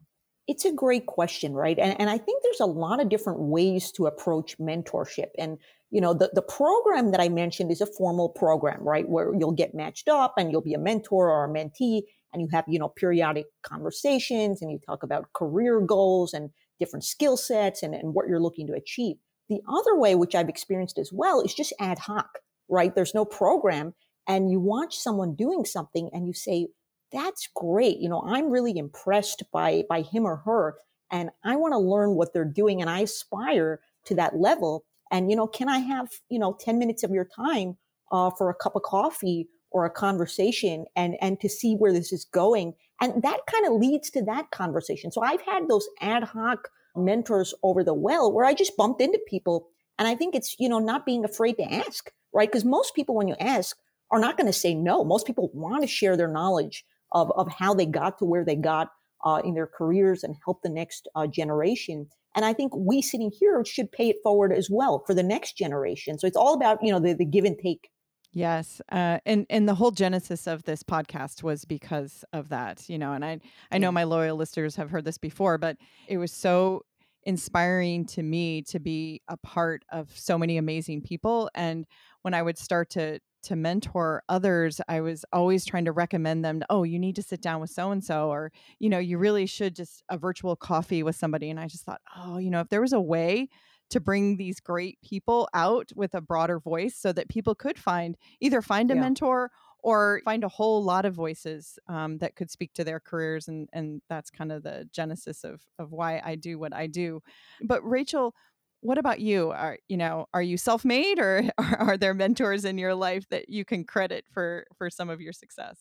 It's 0.50 0.66
a 0.66 0.72
great 0.72 1.06
question, 1.06 1.54
right? 1.54 1.78
And, 1.78 1.96
and 2.02 2.10
I 2.10 2.18
think 2.18 2.42
there's 2.42 2.60
a 2.60 2.66
lot 2.66 3.00
of 3.00 3.08
different 3.08 3.40
ways 3.40 3.92
to 3.92 4.08
approach 4.08 4.58
mentorship. 4.58 5.28
And, 5.38 5.60
you 5.92 6.02
know, 6.02 6.16
the, 6.16 6.32
the 6.34 6.42
program 6.42 7.12
that 7.12 7.22
I 7.22 7.30
mentioned 7.30 7.72
is 7.72 7.82
a 7.82 7.86
formal 7.86 8.30
program, 8.30 8.82
right? 8.82 9.08
Where 9.08 9.32
you'll 9.36 9.52
get 9.52 9.76
matched 9.76 10.10
up 10.10 10.34
and 10.40 10.52
you'll 10.52 10.62
be 10.62 10.74
a 10.74 10.80
mentor 10.80 11.30
or 11.30 11.46
a 11.46 11.48
mentee 11.48 12.02
and 12.34 12.42
you 12.42 12.48
have, 12.52 12.66
you 12.68 12.80
know, 12.80 12.90
periodic 12.90 13.46
conversations 13.62 14.64
and 14.64 14.72
you 14.72 14.80
talk 14.80 15.04
about 15.04 15.32
career 15.34 15.80
goals 15.82 16.34
and 16.34 16.50
different 16.80 17.04
skill 17.04 17.38
sets 17.38 17.84
and, 17.84 17.94
and 17.94 18.16
what 18.16 18.28
you're 18.28 18.42
looking 18.42 18.66
to 18.66 18.74
achieve. 18.74 19.18
The 19.50 19.62
other 19.70 19.96
way, 19.96 20.16
which 20.16 20.34
I've 20.34 20.50
experienced 20.50 20.98
as 20.98 21.14
well, 21.14 21.42
is 21.42 21.54
just 21.54 21.74
ad 21.80 22.00
hoc, 22.00 22.40
right? 22.68 22.96
There's 22.96 23.14
no 23.14 23.24
program 23.24 23.94
and 24.28 24.50
you 24.50 24.60
watch 24.60 24.98
someone 24.98 25.36
doing 25.36 25.64
something 25.64 26.10
and 26.12 26.26
you 26.26 26.34
say, 26.34 26.70
that's 27.12 27.48
great. 27.56 27.98
You 27.98 28.10
know, 28.10 28.22
I'm 28.26 28.50
really 28.50 28.78
impressed 28.78 29.44
by 29.52 29.84
by 29.90 30.02
him 30.02 30.26
or 30.26 30.38
her 30.38 30.76
and 31.12 31.30
I 31.44 31.56
want 31.56 31.74
to 31.74 31.80
learn 31.80 32.16
what 32.16 32.34
they're 32.34 32.46
doing 32.46 32.82
and 32.82 32.90
I 32.90 33.00
aspire 33.00 33.80
to 34.06 34.16
that 34.16 34.38
level. 34.38 34.86
And 35.12 35.30
you 35.30 35.36
know, 35.36 35.48
can 35.48 35.70
I 35.70 35.80
have, 35.80 36.10
you 36.30 36.40
know, 36.40 36.56
10 36.60 36.78
minutes 36.78 37.04
of 37.04 37.12
your 37.12 37.28
time 37.36 37.78
uh, 38.12 38.32
for 38.38 38.50
a 38.50 38.56
cup 38.56 38.76
of 38.76 38.84
coffee 38.84 39.48
or 39.72 39.86
a 39.86 39.90
conversation 39.90 40.86
and 40.96 41.16
and 41.22 41.40
to 41.42 41.50
see 41.50 41.76
where 41.76 41.94
this 41.94 42.12
is 42.12 42.26
going? 42.26 42.74
And 43.02 43.22
that 43.24 43.40
kind 43.48 43.66
of 43.66 43.74
leads 43.74 44.10
to 44.12 44.24
that 44.26 44.52
conversation. 44.52 45.12
So 45.12 45.22
I've 45.22 45.42
had 45.42 45.68
those 45.68 45.88
ad 46.02 46.24
hoc 46.24 46.70
mentors 46.96 47.54
over 47.64 47.84
the 47.84 47.94
well 47.94 48.32
where 48.32 48.46
I 48.46 48.54
just 48.54 48.76
bumped 48.76 49.02
into 49.02 49.20
people 49.28 49.68
and 49.98 50.08
I 50.08 50.16
think 50.16 50.36
it's, 50.36 50.56
you 50.60 50.70
know, 50.70 50.80
not 50.80 51.06
being 51.06 51.26
afraid 51.26 51.58
to 51.58 51.74
ask, 51.74 52.12
right? 52.34 52.50
Because 52.50 52.66
most 52.66 52.96
people 52.96 53.16
when 53.16 53.28
you 53.28 53.36
ask 53.40 53.76
are 54.12 54.20
not 54.20 54.38
going 54.38 54.48
to 54.48 54.54
say 54.54 54.74
no. 54.74 55.04
Most 55.04 55.28
people 55.28 55.52
want 55.54 55.82
to 55.82 55.88
share 55.88 56.18
their 56.18 56.28
knowledge 56.28 56.84
of, 57.12 57.32
of 57.36 57.52
how 57.52 57.74
they 57.74 57.86
got 57.86 58.18
to 58.20 58.26
where 58.26 58.46
they 58.46 58.56
got 58.56 58.90
uh, 59.26 59.42
in 59.44 59.54
their 59.54 59.68
careers 59.68 60.24
and 60.24 60.36
help 60.46 60.62
the 60.62 60.70
next 60.70 61.08
uh, 61.16 61.28
generation. 61.28 62.08
And 62.36 62.46
I 62.46 62.54
think 62.54 62.76
we 62.76 63.02
sitting 63.02 63.32
here 63.38 63.64
should 63.66 63.92
pay 63.92 64.10
it 64.10 64.18
forward 64.24 64.54
as 64.54 64.70
well 64.70 65.04
for 65.06 65.14
the 65.14 65.24
next 65.24 65.58
generation. 65.58 66.20
So 66.20 66.28
it's 66.28 66.38
all 66.38 66.54
about, 66.54 66.80
you 66.84 66.92
know, 66.92 67.00
the, 67.00 67.14
the 67.14 67.26
give 67.26 67.46
and 67.46 67.58
take. 67.58 67.90
Yes, 68.32 68.80
uh, 68.92 69.18
and 69.26 69.48
and 69.50 69.68
the 69.68 69.74
whole 69.74 69.90
genesis 69.90 70.46
of 70.46 70.64
this 70.64 70.84
podcast 70.84 71.42
was 71.42 71.66
because 71.66 72.24
of 72.32 72.50
that, 72.50 72.88
you 72.88 73.00
know. 73.00 73.14
And 73.14 73.26
I 73.26 73.40
I 73.72 73.80
know 73.80 73.92
my 73.92 74.04
loyal 74.04 74.38
listeners 74.38 74.76
have 74.76 74.92
heard 74.92 75.04
this 75.04 75.18
before, 75.18 75.58
but 75.58 75.78
it 76.08 76.18
was 76.18 76.32
so 76.32 76.84
inspiring 77.24 78.06
to 78.06 78.22
me 78.22 78.62
to 78.62 78.80
be 78.80 79.22
a 79.28 79.38
part 79.38 79.84
of 79.92 80.16
so 80.16 80.38
many 80.38 80.58
amazing 80.58 81.02
people. 81.02 81.50
And 81.56 81.86
when 82.22 82.34
I 82.34 82.42
would 82.42 82.58
start 82.58 82.90
to 82.92 83.20
to 83.44 83.56
mentor 83.56 84.22
others, 84.28 84.82
I 84.90 85.02
was 85.02 85.24
always 85.32 85.66
trying 85.66 85.86
to 85.86 85.92
recommend 85.92 86.44
them, 86.44 86.62
oh, 86.70 86.84
you 86.84 87.00
need 87.00 87.16
to 87.16 87.24
sit 87.24 87.42
down 87.42 87.62
with 87.62 87.70
so 87.70 87.92
and 87.92 88.04
so, 88.04 88.30
or, 88.30 88.52
you 88.80 88.90
know, 88.90 89.00
you 89.00 89.18
really 89.18 89.46
should 89.46 89.76
just 89.76 90.04
a 90.10 90.18
virtual 90.18 90.56
coffee 90.58 91.04
with 91.04 91.16
somebody. 91.16 91.50
And 91.50 91.60
I 91.60 91.68
just 91.68 91.86
thought, 91.86 92.02
oh, 92.18 92.38
you 92.38 92.50
know, 92.50 92.60
if 92.60 92.70
there 92.70 92.82
was 92.82 92.92
a 92.92 93.00
way 93.00 93.48
to 93.90 94.00
bring 94.00 94.38
these 94.38 94.60
great 94.60 95.00
people 95.02 95.50
out 95.54 95.90
with 95.96 96.14
a 96.14 96.22
broader 96.22 96.60
voice 96.60 96.96
so 96.96 97.12
that 97.12 97.30
people 97.30 97.56
could 97.56 97.80
find 97.80 98.18
either 98.40 98.62
find 98.62 98.92
a 98.92 98.94
yeah. 98.94 99.02
mentor 99.02 99.52
or 99.82 100.22
find 100.26 100.44
a 100.44 100.50
whole 100.50 100.84
lot 100.84 101.06
of 101.06 101.14
voices 101.14 101.80
um, 101.88 102.18
that 102.18 102.36
could 102.36 102.52
speak 102.52 102.74
to 102.74 102.84
their 102.84 103.00
careers 103.00 103.48
and 103.48 103.70
and 103.74 104.02
that's 104.10 104.30
kind 104.30 104.52
of 104.52 104.62
the 104.64 104.88
genesis 104.92 105.44
of 105.44 105.62
of 105.80 105.92
why 105.92 106.22
I 106.24 106.36
do 106.36 106.60
what 106.60 106.74
I 106.74 106.88
do. 106.88 107.22
But 107.62 107.82
Rachel, 107.84 108.36
what 108.82 108.98
about 108.98 109.20
you? 109.20 109.52
Are 109.52 109.78
you 109.88 109.98
know, 109.98 110.28
are 110.34 110.42
you 110.42 110.58
self-made 110.58 111.20
or 111.20 111.50
are, 111.58 111.98
there 111.98 112.14
mentors 112.14 112.66
in 112.66 112.78
your 112.78 112.96
life 112.96 113.28
that 113.30 113.50
you 113.50 113.66
can 113.66 113.84
credit 113.84 114.26
for 114.32 114.66
for 114.78 114.90
some 114.90 115.10
of 115.10 115.22
your 115.22 115.34
success? 115.34 115.78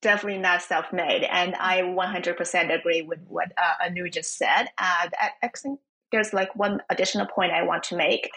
Definitely 0.00 0.40
not 0.40 0.62
self-made, 0.62 1.24
and 1.24 1.56
I 1.56 1.82
100% 1.82 2.78
agree 2.78 3.02
with 3.02 3.18
what 3.26 3.52
uh, 3.58 3.86
Anu 3.86 4.08
just 4.08 4.38
said. 4.38 4.66
Uh, 4.78 5.08
I 5.18 5.30
there's 6.12 6.32
like 6.32 6.54
one 6.56 6.80
additional 6.90 7.26
point 7.26 7.52
I 7.52 7.62
want 7.64 7.82
to 7.84 7.96
make 7.96 8.30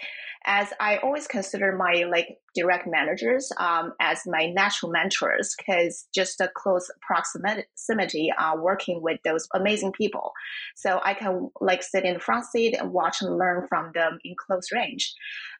as 0.45 0.69
I 0.79 0.97
always 0.97 1.27
consider 1.27 1.75
my 1.75 2.05
like 2.09 2.37
direct 2.55 2.87
managers 2.87 3.51
um, 3.57 3.93
as 4.01 4.23
my 4.25 4.47
natural 4.47 4.91
mentors 4.91 5.53
because 5.57 6.07
just 6.13 6.41
a 6.41 6.49
close 6.55 6.89
proximity 7.01 8.31
uh, 8.37 8.55
working 8.57 9.01
with 9.01 9.19
those 9.23 9.47
amazing 9.53 9.91
people. 9.91 10.31
So 10.75 10.99
I 11.03 11.13
can 11.13 11.51
like 11.61 11.83
sit 11.83 12.05
in 12.05 12.15
the 12.15 12.19
front 12.19 12.45
seat 12.45 12.75
and 12.77 12.91
watch 12.91 13.21
and 13.21 13.37
learn 13.37 13.67
from 13.69 13.91
them 13.93 14.17
in 14.23 14.33
close 14.35 14.71
range. 14.73 15.13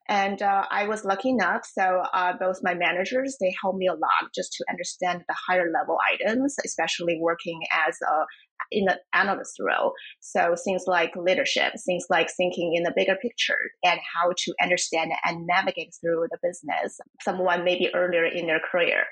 And 0.10 0.42
uh, 0.42 0.66
I 0.70 0.88
was 0.88 1.06
lucky 1.06 1.30
enough. 1.30 1.62
So 1.66 2.04
uh, 2.14 2.34
both 2.38 2.60
my 2.64 2.74
managers, 2.74 3.38
they 3.40 3.54
helped 3.62 3.78
me 3.78 3.88
a 3.88 3.94
lot 3.94 4.34
just 4.36 4.54
to 4.54 4.66
understand 4.70 5.24
the 5.28 5.36
higher 5.48 5.72
level 5.72 5.98
items, 6.14 6.56
especially 6.66 7.18
working 7.22 7.62
as 7.88 7.98
a 8.02 8.26
in 8.72 8.86
the 8.86 8.98
analyst 9.14 9.58
role. 9.60 9.94
So 10.20 10.56
things 10.64 10.84
like 10.88 11.16
leadership, 11.16 11.74
things 11.86 12.06
like 12.10 12.30
thinking 12.36 12.74
in 12.76 12.84
the 12.84 12.94
bigger 12.96 13.16
picture 13.22 13.58
and 13.84 14.00
how 14.14 14.32
to 14.38 14.54
understand 14.62 15.12
and 15.26 15.48
navigate 15.48 15.94
through 16.00 16.28
the 16.30 16.38
business. 16.42 17.00
Someone 17.22 17.64
maybe 17.66 17.90
earlier 17.94 18.26
in 18.26 18.48
their 18.48 18.60
career. 18.60 19.04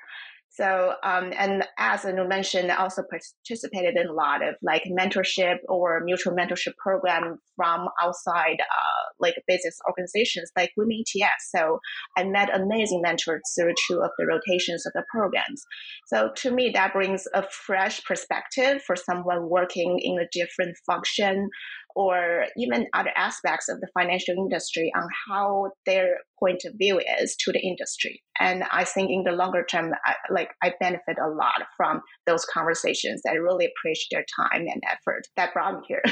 So, 0.52 0.94
um, 1.04 1.32
and 1.38 1.64
as 1.78 2.06
Anu 2.06 2.28
mentioned, 2.28 2.72
I 2.72 2.78
also 2.78 3.04
participated 3.04 3.96
in 3.96 4.08
a 4.08 4.14
lot 4.14 4.46
of 4.46 4.56
like 4.64 4.84
mentorship 4.86 5.58
or 5.68 6.02
mutual 6.04 6.34
mentorship 6.34 6.76
program 6.78 7.38
from 7.56 7.88
outside, 8.02 8.58
uh, 8.60 9.14
like 9.20 9.36
business 9.48 9.78
organizations 9.88 10.52
like 10.58 10.72
Women 10.76 11.04
ETF. 11.06 11.40
So 11.54 11.80
I 12.18 12.24
met 12.24 12.50
amazing 12.54 13.02
mentors 13.02 13.42
through 13.58 13.74
two 13.88 14.02
of 14.02 14.10
the 14.18 14.26
rotations 14.26 14.86
of 14.86 14.94
the 14.94 15.04
programs. 15.14 15.64
So 16.08 16.32
to 16.38 16.52
me, 16.52 16.72
that 16.74 16.94
brings 16.94 17.26
a 17.34 17.44
fresh 17.44 18.04
perspective 18.04 18.82
for 18.82 18.96
someone 18.96 19.50
working 19.50 20.00
in 20.02 20.20
a 20.20 20.28
different 20.32 20.76
function 20.86 21.50
or 21.96 22.46
even 22.58 22.88
other 22.94 23.12
aspects 23.16 23.68
of 23.70 23.80
the 23.82 23.88
financial 23.94 24.36
industry 24.36 24.92
on 24.96 25.08
how 25.28 25.72
their 25.86 26.18
point 26.40 26.62
of 26.66 26.74
view 26.78 27.02
is 27.20 27.36
to 27.38 27.52
the 27.52 27.60
industry. 27.60 28.22
And 28.40 28.64
I 28.72 28.84
think 28.84 29.10
in 29.10 29.24
the 29.24 29.32
longer 29.32 29.66
term, 29.70 29.92
I, 30.06 30.16
like 30.30 30.50
I 30.64 30.74
benefit 30.80 31.18
a 31.22 31.30
lot 31.30 31.64
from 31.76 32.02
those 32.26 32.46
conversations. 32.46 33.22
I 33.28 33.34
really 33.34 33.68
appreciate 33.68 34.08
their 34.12 34.26
time 34.40 34.68
and 34.68 34.82
effort 34.90 35.24
that 35.36 35.54
brought 35.54 35.80
me 35.80 35.86
here. 35.88 36.04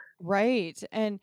right. 0.20 0.82
And 0.90 1.20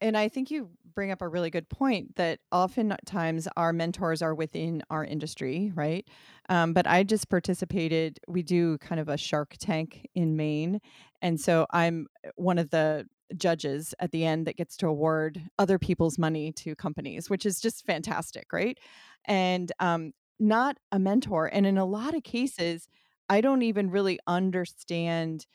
and 0.00 0.16
I 0.16 0.28
think 0.28 0.50
you 0.50 0.70
bring 0.94 1.10
up 1.10 1.20
a 1.20 1.28
really 1.28 1.50
good 1.50 1.68
point 1.68 2.16
that 2.16 2.40
oftentimes 2.50 3.46
our 3.56 3.72
mentors 3.72 4.22
are 4.22 4.34
within 4.34 4.82
our 4.90 5.04
industry, 5.04 5.70
right? 5.74 6.08
Um, 6.48 6.72
but 6.72 6.86
I 6.86 7.02
just 7.02 7.28
participated. 7.28 8.18
We 8.26 8.42
do 8.42 8.78
kind 8.78 9.00
of 9.00 9.08
a 9.08 9.16
Shark 9.16 9.56
Tank 9.58 10.06
in 10.14 10.36
Maine, 10.36 10.80
and 11.20 11.40
so 11.40 11.66
I'm 11.70 12.06
uh, 12.26 12.30
one 12.36 12.58
of 12.58 12.70
the 12.70 13.06
judges 13.36 13.94
at 13.98 14.12
the 14.12 14.24
end 14.24 14.46
that 14.46 14.56
gets 14.56 14.76
to 14.78 14.86
award 14.86 15.42
other 15.58 15.78
people's 15.78 16.18
money 16.18 16.52
to 16.52 16.74
companies, 16.76 17.28
which 17.30 17.46
is 17.46 17.60
just 17.60 17.84
fantastic, 17.84 18.52
right? 18.52 18.78
And 19.26 19.72
um, 19.80 20.12
not 20.38 20.76
a 20.92 20.98
mentor, 20.98 21.46
and 21.46 21.66
in 21.66 21.78
a 21.78 21.84
lot 21.84 22.14
of 22.14 22.22
cases, 22.22 22.88
I 23.28 23.40
don't 23.40 23.62
even 23.62 23.90
really 23.90 24.18
understand 24.26 25.46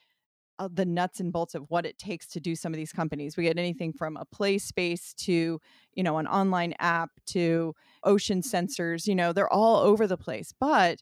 uh, 0.59 0.69
the 0.71 0.85
nuts 0.85 1.19
and 1.19 1.33
bolts 1.33 1.55
of 1.55 1.65
what 1.69 1.85
it 1.85 1.97
takes 1.97 2.27
to 2.27 2.39
do 2.39 2.55
some 2.55 2.73
of 2.73 2.77
these 2.77 2.91
companies. 2.91 3.35
We 3.35 3.45
get 3.45 3.57
anything 3.57 3.93
from 3.93 4.15
a 4.17 4.25
play 4.25 4.57
space 4.57 5.13
to, 5.19 5.59
you 5.93 6.03
know, 6.03 6.17
an 6.17 6.27
online 6.27 6.75
app 6.79 7.09
to 7.27 7.73
ocean 8.03 8.41
sensors, 8.41 9.07
you 9.07 9.15
know, 9.15 9.33
they're 9.33 9.51
all 9.51 9.77
over 9.77 10.05
the 10.05 10.17
place. 10.17 10.53
But 10.59 11.01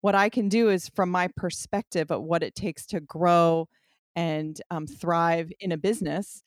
what 0.00 0.14
I 0.14 0.28
can 0.28 0.48
do 0.48 0.70
is 0.70 0.88
from 0.88 1.10
my 1.10 1.28
perspective 1.36 2.10
of 2.10 2.22
what 2.22 2.42
it 2.42 2.54
takes 2.54 2.86
to 2.86 3.00
grow 3.00 3.68
and 4.16 4.60
um, 4.70 4.86
thrive 4.86 5.52
in 5.60 5.70
a 5.70 5.76
business, 5.76 6.42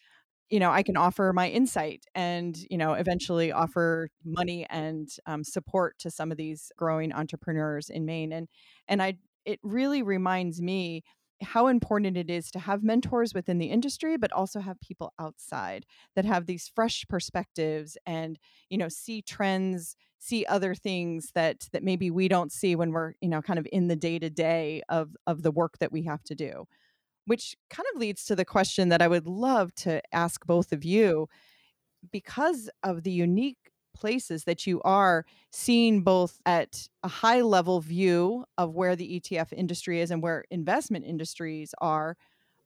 you 0.49 0.59
know, 0.59 0.71
I 0.71 0.81
can 0.81 0.97
offer 0.97 1.31
my 1.33 1.47
insight 1.49 2.05
and, 2.15 2.57
you 2.71 2.77
know, 2.77 2.93
eventually 2.93 3.51
offer 3.51 4.09
money 4.25 4.65
and 4.69 5.07
um, 5.27 5.43
support 5.43 5.97
to 5.99 6.09
some 6.09 6.31
of 6.31 6.37
these 6.37 6.71
growing 6.75 7.13
entrepreneurs 7.13 7.89
in 7.89 8.05
Maine. 8.05 8.33
And, 8.33 8.47
and 8.87 9.01
I, 9.01 9.17
it 9.45 9.59
really 9.63 10.01
reminds 10.01 10.59
me 10.61 11.03
how 11.41 11.67
important 11.67 12.17
it 12.17 12.29
is 12.29 12.51
to 12.51 12.59
have 12.59 12.83
mentors 12.83 13.33
within 13.33 13.59
the 13.59 13.67
industry 13.67 14.17
but 14.17 14.31
also 14.33 14.59
have 14.59 14.79
people 14.81 15.13
outside 15.19 15.85
that 16.15 16.25
have 16.25 16.45
these 16.45 16.69
fresh 16.75 17.05
perspectives 17.07 17.97
and 18.05 18.37
you 18.69 18.77
know 18.77 18.89
see 18.89 19.21
trends 19.21 19.95
see 20.19 20.45
other 20.47 20.75
things 20.75 21.31
that 21.35 21.67
that 21.71 21.83
maybe 21.83 22.11
we 22.11 22.27
don't 22.27 22.51
see 22.51 22.75
when 22.75 22.91
we're 22.91 23.13
you 23.21 23.29
know 23.29 23.41
kind 23.41 23.57
of 23.57 23.65
in 23.71 23.87
the 23.87 23.95
day 23.95 24.19
to 24.19 24.29
day 24.29 24.81
of 24.89 25.15
of 25.27 25.41
the 25.41 25.51
work 25.51 25.77
that 25.79 25.91
we 25.91 26.03
have 26.03 26.23
to 26.23 26.35
do 26.35 26.65
which 27.29 27.55
kind 27.69 27.85
of 27.93 27.99
leads 27.99 28.25
to 28.25 28.35
the 28.35 28.43
question 28.43 28.89
that 28.89 29.03
I 29.03 29.07
would 29.07 29.27
love 29.27 29.73
to 29.75 30.01
ask 30.11 30.47
both 30.47 30.71
of 30.71 30.83
you 30.83 31.29
because 32.11 32.71
of 32.81 33.03
the 33.03 33.11
unique 33.11 33.69
places 33.95 34.45
that 34.45 34.65
you 34.65 34.81
are 34.81 35.25
seeing 35.51 36.01
both 36.01 36.39
at 36.47 36.87
a 37.03 37.07
high 37.07 37.41
level 37.41 37.81
view 37.81 38.45
of 38.57 38.73
where 38.73 38.95
the 38.95 39.19
ETF 39.19 39.53
industry 39.53 40.01
is 40.01 40.09
and 40.09 40.23
where 40.23 40.43
investment 40.49 41.05
industries 41.05 41.75
are, 41.79 42.17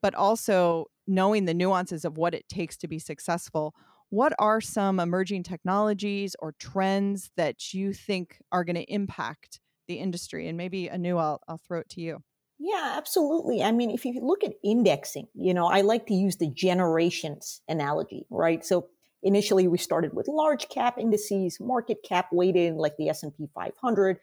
but 0.02 0.16
also 0.16 0.86
knowing 1.08 1.44
the 1.44 1.54
nuances 1.54 2.06
of 2.06 2.18
what 2.18 2.34
it 2.34 2.48
takes 2.48 2.78
to 2.78 2.88
be 2.88 3.00
successful. 3.00 3.76
What 4.12 4.32
are 4.40 4.62
some 4.62 4.98
emerging 4.98 5.44
technologies 5.44 6.38
or 6.40 6.54
trends 6.58 7.32
that 7.36 7.74
you 7.74 7.92
think 7.92 8.38
are 8.54 8.64
going 8.64 8.78
to 8.78 8.94
impact 8.94 9.60
the 9.90 9.96
industry? 9.96 10.48
And 10.48 10.58
maybe 10.58 10.90
Anu, 10.90 11.18
I'll, 11.18 11.42
I'll 11.50 11.58
throw 11.58 11.80
it 11.80 11.90
to 11.90 12.02
you. 12.02 12.24
Yeah, 12.66 12.94
absolutely. 12.96 13.62
I 13.62 13.72
mean, 13.74 13.90
if 13.92 14.06
you 14.06 14.18
look 14.22 14.44
at 14.44 14.54
indexing, 14.64 15.28
you 15.36 15.54
know, 15.54 15.66
I 15.66 15.82
like 15.82 16.08
to 16.08 16.14
use 16.14 16.38
the 16.38 16.48
generations 16.50 17.62
analogy, 17.68 18.26
right? 18.30 18.64
So 18.66 18.88
Initially, 19.26 19.68
we 19.70 19.78
started 19.78 20.14
with 20.14 20.28
large 20.28 20.68
cap 20.68 20.98
indices, 20.98 21.58
market 21.60 22.04
cap 22.04 22.28
weighted 22.34 22.76
like 22.76 22.98
the 22.98 23.08
S&P 23.08 23.48
500. 23.56 24.20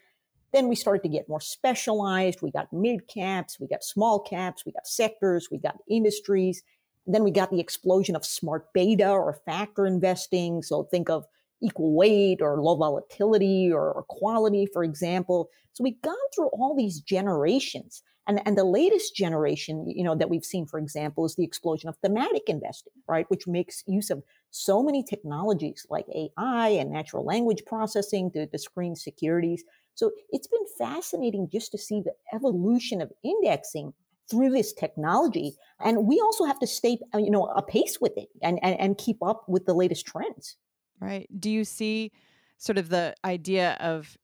Then 0.53 0.67
we 0.67 0.75
started 0.75 1.01
to 1.03 1.09
get 1.09 1.27
more 1.27 1.41
specialized. 1.41 2.43
We 2.43 2.51
got 2.51 2.71
mid 2.71 3.07
caps, 3.07 3.59
we 3.59 3.67
got 3.67 3.83
small 3.83 4.19
caps, 4.19 4.63
we 4.63 4.71
got 4.71 4.85
sectors, 4.85 5.49
we 5.51 5.57
got 5.57 5.77
industries. 5.89 6.61
Then 7.07 7.23
we 7.23 7.31
got 7.31 7.49
the 7.49 7.59
explosion 7.59 8.15
of 8.15 8.23
smart 8.25 8.71
beta 8.73 9.09
or 9.09 9.41
factor 9.43 9.87
investing. 9.87 10.61
So 10.61 10.83
think 10.83 11.09
of 11.09 11.25
equal 11.63 11.95
weight 11.95 12.39
or 12.41 12.61
low 12.61 12.75
volatility 12.75 13.71
or, 13.73 13.91
or 13.91 14.03
quality, 14.03 14.67
for 14.71 14.83
example. 14.83 15.49
So 15.73 15.83
we've 15.83 16.01
gone 16.03 16.15
through 16.35 16.49
all 16.49 16.75
these 16.75 16.99
generations. 16.99 18.03
And, 18.31 18.41
and 18.47 18.57
the 18.57 18.63
latest 18.63 19.13
generation, 19.13 19.89
you 19.89 20.05
know, 20.05 20.15
that 20.15 20.29
we've 20.29 20.45
seen, 20.45 20.65
for 20.65 20.79
example, 20.79 21.25
is 21.25 21.35
the 21.35 21.43
explosion 21.43 21.89
of 21.89 21.97
thematic 21.97 22.43
investing, 22.47 22.93
right? 23.05 23.25
Which 23.27 23.45
makes 23.45 23.83
use 23.87 24.09
of 24.09 24.23
so 24.51 24.81
many 24.81 25.03
technologies 25.03 25.85
like 25.89 26.05
AI 26.15 26.69
and 26.69 26.89
natural 26.89 27.25
language 27.25 27.63
processing 27.65 28.31
to, 28.31 28.47
to 28.47 28.57
screen 28.57 28.95
securities. 28.95 29.65
So 29.95 30.11
it's 30.29 30.47
been 30.47 30.65
fascinating 30.77 31.49
just 31.51 31.73
to 31.73 31.77
see 31.77 32.01
the 32.01 32.13
evolution 32.33 33.01
of 33.01 33.11
indexing 33.21 33.91
through 34.29 34.51
this 34.51 34.71
technology. 34.71 35.57
And 35.83 36.07
we 36.07 36.21
also 36.21 36.45
have 36.45 36.59
to 36.59 36.67
stay, 36.67 36.99
uh, 37.13 37.17
you 37.17 37.31
know, 37.31 37.47
a 37.47 37.61
pace 37.61 37.97
with 37.99 38.13
it 38.15 38.29
and, 38.41 38.59
and, 38.63 38.79
and 38.79 38.97
keep 38.97 39.21
up 39.21 39.43
with 39.49 39.65
the 39.65 39.73
latest 39.73 40.05
trends. 40.05 40.55
Right. 41.01 41.27
Do 41.37 41.49
you 41.49 41.65
see 41.65 42.13
sort 42.57 42.77
of 42.77 42.87
the 42.87 43.13
idea 43.25 43.75
of 43.81 44.17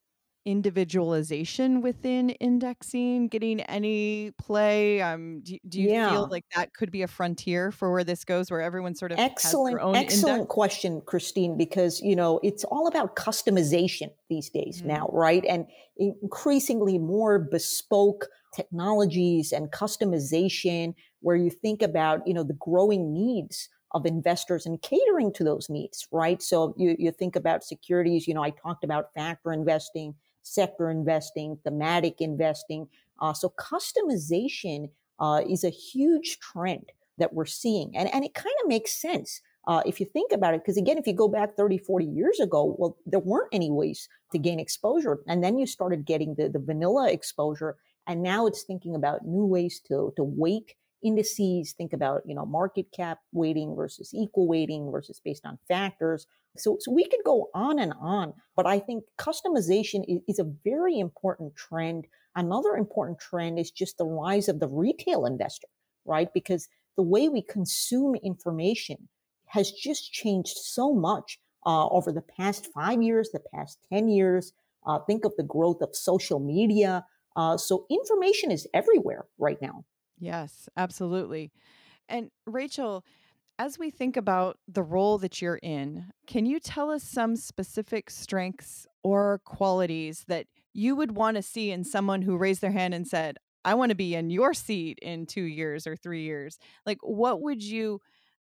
individualization 0.48 1.82
within 1.82 2.30
indexing 2.30 3.28
getting 3.28 3.60
any 3.64 4.32
play 4.38 5.02
um 5.02 5.42
do, 5.42 5.58
do 5.68 5.82
you 5.82 5.90
yeah. 5.90 6.10
feel 6.10 6.26
like 6.32 6.46
that 6.56 6.74
could 6.74 6.90
be 6.90 7.02
a 7.02 7.08
frontier 7.08 7.70
for 7.70 7.92
where 7.92 8.06
this 8.06 8.24
goes 8.24 8.50
where 8.50 8.62
everyone 8.62 8.96
sort 8.96 9.12
of 9.12 9.20
excellent 9.20 9.78
excellent 9.94 10.36
index? 10.38 10.54
question 10.54 11.02
christine 11.06 11.58
because 11.58 12.00
you 12.00 12.16
know 12.16 12.40
it's 12.44 12.64
all 12.64 12.88
about 12.88 13.18
customization 13.18 14.10
these 14.30 14.50
days 14.50 14.78
mm-hmm. 14.78 14.88
now 14.88 15.10
right 15.12 15.44
and 15.50 15.68
increasingly 15.98 16.98
more 16.98 17.40
bespoke 17.40 18.28
technologies 18.56 19.52
and 19.52 19.70
customization 19.72 20.94
where 21.20 21.36
you 21.36 21.50
think 21.50 21.82
about 21.82 22.26
you 22.26 22.34
know 22.34 22.44
the 22.44 22.54
growing 22.54 23.12
needs 23.12 23.68
of 23.92 24.06
investors 24.06 24.66
and 24.66 24.82
catering 24.82 25.32
to 25.32 25.46
those 25.46 25.70
needs, 25.70 26.08
right? 26.12 26.42
So 26.42 26.74
you, 26.78 26.96
you 27.00 27.12
think 27.12 27.38
about 27.38 27.64
securities, 27.64 28.28
you 28.28 28.34
know, 28.34 28.44
I 28.44 28.50
talked 28.50 28.84
about 28.84 29.14
factor 29.16 29.54
investing, 29.54 30.14
sector 30.54 30.90
investing, 30.90 31.58
thematic 31.64 32.22
investing. 32.22 32.88
Uh, 33.20 33.34
so 33.34 33.54
customization 33.58 34.90
uh, 35.20 35.42
is 35.48 35.64
a 35.64 35.70
huge 35.70 36.40
trend 36.40 36.92
that 37.18 37.34
we're 37.34 37.46
seeing. 37.46 37.96
And, 37.96 38.14
and 38.14 38.24
it 38.24 38.34
kind 38.34 38.56
of 38.64 38.70
makes 38.70 38.94
sense 38.94 39.42
uh, 39.68 39.82
if 39.86 40.00
you 40.00 40.06
think 40.06 40.32
about 40.32 40.54
it. 40.54 40.62
Because 40.62 40.78
again, 40.78 40.98
if 40.98 41.08
you 41.08 41.14
go 41.14 41.28
back 41.28 41.56
30, 41.56 41.78
40 41.80 42.06
years 42.06 42.40
ago, 42.40 42.76
well, 42.78 42.98
there 43.06 43.20
weren't 43.20 43.50
any 43.52 43.72
ways 43.72 44.08
to 44.32 44.38
gain 44.38 44.60
exposure. 44.60 45.20
And 45.28 45.44
then 45.44 45.58
you 45.58 45.66
started 45.66 46.06
getting 46.06 46.36
the, 46.36 46.50
the 46.50 46.60
vanilla 46.60 47.12
exposure. 47.12 47.76
And 48.08 48.24
now 48.24 48.48
it's 48.48 48.64
thinking 48.64 48.96
about 48.96 49.26
new 49.26 49.46
ways 49.46 49.82
to, 49.88 50.14
to 50.16 50.24
weight 50.24 50.76
indices, 51.04 51.74
think 51.74 51.94
about, 51.94 52.22
you 52.26 52.36
know, 52.36 52.46
market 52.46 52.92
cap 52.92 53.20
weighting 53.32 53.76
versus 53.76 54.14
equal 54.14 54.48
weighting 54.48 54.92
versus 54.92 55.22
based 55.24 55.46
on 55.46 55.60
factors. 55.68 56.28
So, 56.58 56.78
so 56.80 56.92
we 56.92 57.06
could 57.06 57.24
go 57.26 57.50
on 57.54 57.80
and 57.80 57.94
on, 58.00 58.34
but 58.56 58.66
I 58.66 58.80
think 58.80 59.04
customization 59.20 60.04
is, 60.08 60.22
is 60.28 60.40
a 60.40 60.52
very 60.64 61.00
important 61.00 61.56
trend. 61.56 62.08
Another 62.36 62.76
important 62.76 63.20
trend 63.20 63.60
is 63.60 63.72
just 63.72 63.98
the 63.98 64.06
rise 64.06 64.50
of 64.50 64.60
the 64.60 64.68
retail 64.68 65.26
investor, 65.26 65.68
right? 66.06 66.34
Because 66.34 66.68
the 66.96 67.04
way 67.04 67.30
we 67.30 67.42
consume 67.42 68.16
information 68.16 69.08
has 69.46 69.72
just 69.72 70.12
changed 70.12 70.58
so 70.58 70.94
much 70.94 71.40
uh, 71.66 71.88
over 71.88 72.12
the 72.12 72.22
past 72.22 72.68
five 72.74 73.02
years, 73.02 73.30
the 73.32 73.42
past 73.54 73.80
10 73.92 74.10
years. 74.10 74.54
Uh, 74.86 75.00
think 75.00 75.26
of 75.26 75.34
the 75.38 75.44
growth 75.44 75.82
of 75.82 75.96
social 75.96 76.40
media. 76.40 77.06
Uh, 77.36 77.58
so 77.58 77.86
information 77.90 78.52
is 78.52 78.68
everywhere 78.74 79.26
right 79.38 79.62
now. 79.62 79.84
Yes, 80.20 80.68
absolutely. 80.76 81.52
And 82.10 82.32
Rachel, 82.46 83.06
as 83.60 83.80
we 83.80 83.92
think 83.92 84.18
about 84.18 84.58
the 84.68 84.84
role 84.84 85.18
that 85.20 85.42
you're 85.42 85.60
in, 85.64 86.08
can 86.28 86.46
you 86.46 86.60
tell 86.60 86.92
us 86.92 87.04
some 87.04 87.36
specific 87.36 88.10
strengths 88.10 88.88
or 89.04 89.42
qualities 89.46 90.26
that 90.28 90.48
you 90.74 90.96
would 90.96 91.14
want 91.16 91.38
to 91.38 91.44
see 91.44 91.72
in 91.72 91.84
someone 91.84 92.24
who 92.24 92.38
raised 92.38 92.62
their 92.62 92.72
hand 92.72 92.94
and 92.94 93.08
said, 93.08 93.38
I 93.66 93.76
want 93.76 93.92
to 93.92 93.96
be 93.96 94.16
in 94.16 94.30
your 94.32 94.54
seat 94.54 95.00
in 95.02 95.26
two 95.28 95.44
years 95.44 95.88
or 95.88 95.96
three 95.96 96.24
years? 96.24 96.58
Like, 96.86 97.00
what 97.02 97.42
would 97.42 97.64
you 97.64 98.02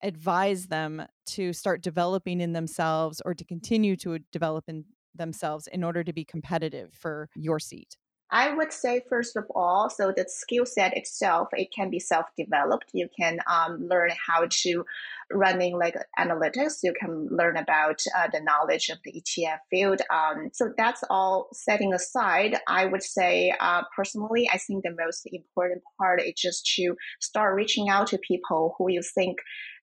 advise 0.03 0.67
them 0.67 1.03
to 1.27 1.53
start 1.53 1.81
developing 1.83 2.41
in 2.41 2.53
themselves 2.53 3.21
or 3.25 3.35
to 3.35 3.45
continue 3.45 3.95
to 3.97 4.19
develop 4.31 4.65
in 4.69 4.85
themselves 5.15 5.67
in 5.67 5.83
order 5.83 6.03
to 6.03 6.13
be 6.13 6.25
competitive 6.25 6.93
for 6.93 7.29
your 7.35 7.59
seat? 7.59 7.97
I 8.31 8.53
would 8.53 8.71
say, 8.71 9.01
first 9.09 9.35
of 9.35 9.45
all, 9.55 9.89
so 9.89 10.13
the 10.15 10.25
skill 10.27 10.65
set 10.65 10.95
itself, 10.95 11.47
it 11.53 11.69
can 11.75 11.89
be 11.89 11.99
self 11.99 12.27
developed. 12.37 12.91
You 12.93 13.09
can 13.19 13.39
um, 13.47 13.87
learn 13.87 14.11
how 14.27 14.47
to 14.49 14.85
running 15.31 15.77
like 15.77 15.95
analytics. 16.19 16.79
You 16.83 16.93
can 16.99 17.27
learn 17.31 17.57
about 17.57 18.03
uh, 18.15 18.27
the 18.31 18.41
knowledge 18.41 18.89
of 18.89 18.99
the 19.03 19.13
ETF 19.13 19.59
field. 19.71 20.01
Um, 20.11 20.49
so 20.53 20.71
that's 20.77 21.03
all 21.09 21.49
setting 21.53 21.93
aside. 21.93 22.57
I 22.67 22.85
would 22.85 23.03
say, 23.03 23.53
uh, 23.59 23.83
personally, 23.95 24.47
I 24.51 24.57
think 24.59 24.83
the 24.83 24.95
most 24.97 25.27
important 25.31 25.81
part 25.97 26.21
is 26.21 26.33
just 26.37 26.65
to 26.75 26.95
start 27.19 27.55
reaching 27.55 27.89
out 27.89 28.07
to 28.07 28.19
people 28.19 28.75
who 28.77 28.91
you 28.91 29.01
think 29.01 29.37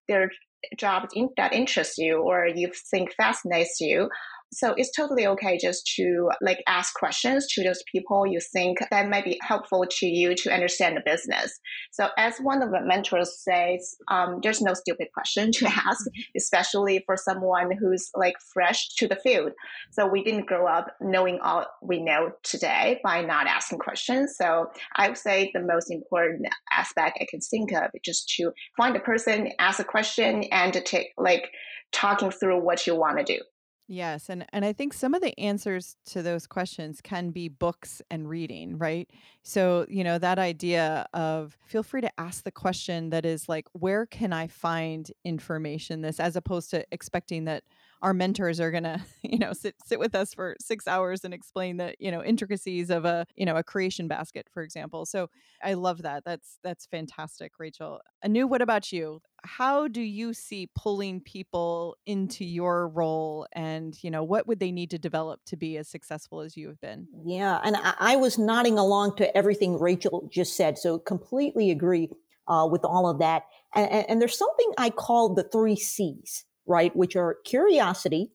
their 0.07 0.31
job 0.77 1.07
that 1.37 1.53
interests 1.53 1.97
you 1.97 2.21
or 2.21 2.47
you 2.47 2.71
think 2.91 3.13
fascinates 3.13 3.79
you 3.79 4.09
so 4.53 4.73
it's 4.77 4.91
totally 4.95 5.27
okay 5.27 5.57
just 5.57 5.85
to 5.95 6.29
like 6.41 6.63
ask 6.67 6.93
questions 6.93 7.47
to 7.47 7.63
those 7.63 7.83
people 7.91 8.25
you 8.25 8.39
think 8.39 8.79
that 8.89 9.09
might 9.09 9.25
be 9.25 9.39
helpful 9.41 9.85
to 9.89 10.05
you 10.05 10.35
to 10.35 10.53
understand 10.53 10.95
the 10.95 11.01
business. 11.05 11.59
So 11.91 12.09
as 12.17 12.37
one 12.39 12.61
of 12.61 12.71
the 12.71 12.81
mentors 12.81 13.43
says, 13.43 13.95
um, 14.09 14.39
there's 14.41 14.61
no 14.61 14.73
stupid 14.73 15.07
question 15.13 15.51
to 15.53 15.65
ask, 15.67 16.07
mm-hmm. 16.07 16.37
especially 16.37 17.03
for 17.05 17.17
someone 17.17 17.71
who's 17.77 18.09
like 18.15 18.35
fresh 18.53 18.87
to 18.95 19.07
the 19.07 19.17
field. 19.17 19.51
So 19.91 20.07
we 20.07 20.23
didn't 20.23 20.47
grow 20.47 20.67
up 20.67 20.95
knowing 21.01 21.39
all 21.43 21.65
we 21.81 22.01
know 22.01 22.31
today 22.43 22.99
by 23.03 23.21
not 23.21 23.47
asking 23.47 23.79
questions. 23.79 24.35
So 24.37 24.67
I 24.95 25.09
would 25.09 25.17
say 25.17 25.51
the 25.53 25.61
most 25.61 25.91
important 25.91 26.47
aspect 26.71 27.19
I 27.21 27.27
can 27.29 27.41
think 27.41 27.73
of 27.73 27.91
is 27.93 28.01
just 28.03 28.29
to 28.37 28.51
find 28.77 28.95
a 28.95 29.01
person, 29.01 29.51
ask 29.59 29.79
a 29.79 29.83
question, 29.83 30.43
and 30.51 30.71
to 30.73 30.81
take 30.81 31.07
like 31.17 31.51
talking 31.91 32.31
through 32.31 32.63
what 32.63 32.87
you 32.87 32.95
want 32.95 33.17
to 33.17 33.23
do. 33.23 33.39
Yes, 33.89 34.27
and 34.29 34.45
and 34.51 34.65
I 34.65 34.73
think 34.73 34.91
some 34.93 35.13
of 35.13 35.21
the 35.21 35.37
answers 35.39 35.95
to 36.07 36.21
those 36.21 36.45
questions 36.45 36.99
can 36.99 37.29
be 37.31 37.47
books 37.47 38.01
and 38.11 38.27
reading, 38.27 38.77
right? 38.77 39.09
So, 39.43 39.85
you 39.87 40.03
know, 40.03 40.17
that 40.17 40.37
idea 40.39 41.07
of 41.13 41.57
feel 41.65 41.83
free 41.83 42.01
to 42.01 42.11
ask 42.19 42.43
the 42.43 42.51
question 42.51 43.11
that 43.11 43.25
is 43.25 43.47
like 43.47 43.65
where 43.71 44.05
can 44.05 44.33
I 44.33 44.47
find 44.47 45.09
information 45.23 46.01
this 46.01 46.19
as 46.19 46.35
opposed 46.35 46.69
to 46.71 46.85
expecting 46.91 47.45
that 47.45 47.63
our 48.01 48.13
mentors 48.13 48.59
are 48.59 48.71
going 48.71 48.83
to, 48.83 48.99
you 49.23 49.39
know, 49.39 49.53
sit 49.53 49.75
sit 49.85 49.99
with 49.99 50.15
us 50.15 50.33
for 50.33 50.57
6 50.59 50.85
hours 50.85 51.23
and 51.23 51.33
explain 51.33 51.77
the, 51.77 51.93
you 51.97 52.11
know, 52.11 52.21
intricacies 52.21 52.89
of 52.89 53.05
a, 53.05 53.25
you 53.37 53.45
know, 53.45 53.55
a 53.55 53.63
creation 53.63 54.09
basket, 54.09 54.47
for 54.53 54.63
example. 54.63 55.05
So, 55.05 55.29
I 55.63 55.75
love 55.75 56.01
that. 56.01 56.25
That's 56.25 56.59
that's 56.61 56.85
fantastic, 56.87 57.53
Rachel. 57.57 58.01
Anu, 58.21 58.47
what 58.47 58.61
about 58.61 58.91
you? 58.91 59.21
How 59.43 59.87
do 59.87 60.01
you 60.01 60.33
see 60.33 60.69
pulling 60.75 61.21
people 61.21 61.95
into 62.05 62.43
your 62.43 62.87
role 62.87 63.47
and, 63.53 63.97
you 64.03 64.11
know, 64.11 64.23
what 64.23 64.47
would 64.47 64.59
they 64.59 64.71
need 64.71 64.91
to 64.91 64.97
develop 64.97 65.39
to 65.45 65.55
be 65.55 65.77
as 65.77 65.87
successful 65.87 66.41
as 66.41 66.57
you 66.57 66.67
have 66.67 66.81
been? 66.81 67.07
Yeah, 67.25 67.59
and 67.63 67.77
I, 67.77 67.93
I 67.99 68.15
was 68.15 68.37
nodding 68.37 68.77
along 68.77 69.15
to 69.17 69.37
everything 69.37 69.79
Rachel 69.79 70.27
just 70.31 70.57
said. 70.57 70.77
So, 70.77 70.99
completely 70.99 71.71
agree 71.71 72.09
uh, 72.47 72.67
with 72.69 72.83
all 72.83 73.09
of 73.09 73.19
that. 73.19 73.43
And, 73.75 73.89
and, 73.91 74.09
and 74.09 74.21
there's 74.21 74.37
something 74.37 74.71
I 74.77 74.89
call 74.89 75.33
the 75.33 75.43
three 75.43 75.75
C's 75.75 76.45
right? 76.67 76.95
Which 76.95 77.15
are 77.15 77.37
curiosity, 77.45 78.31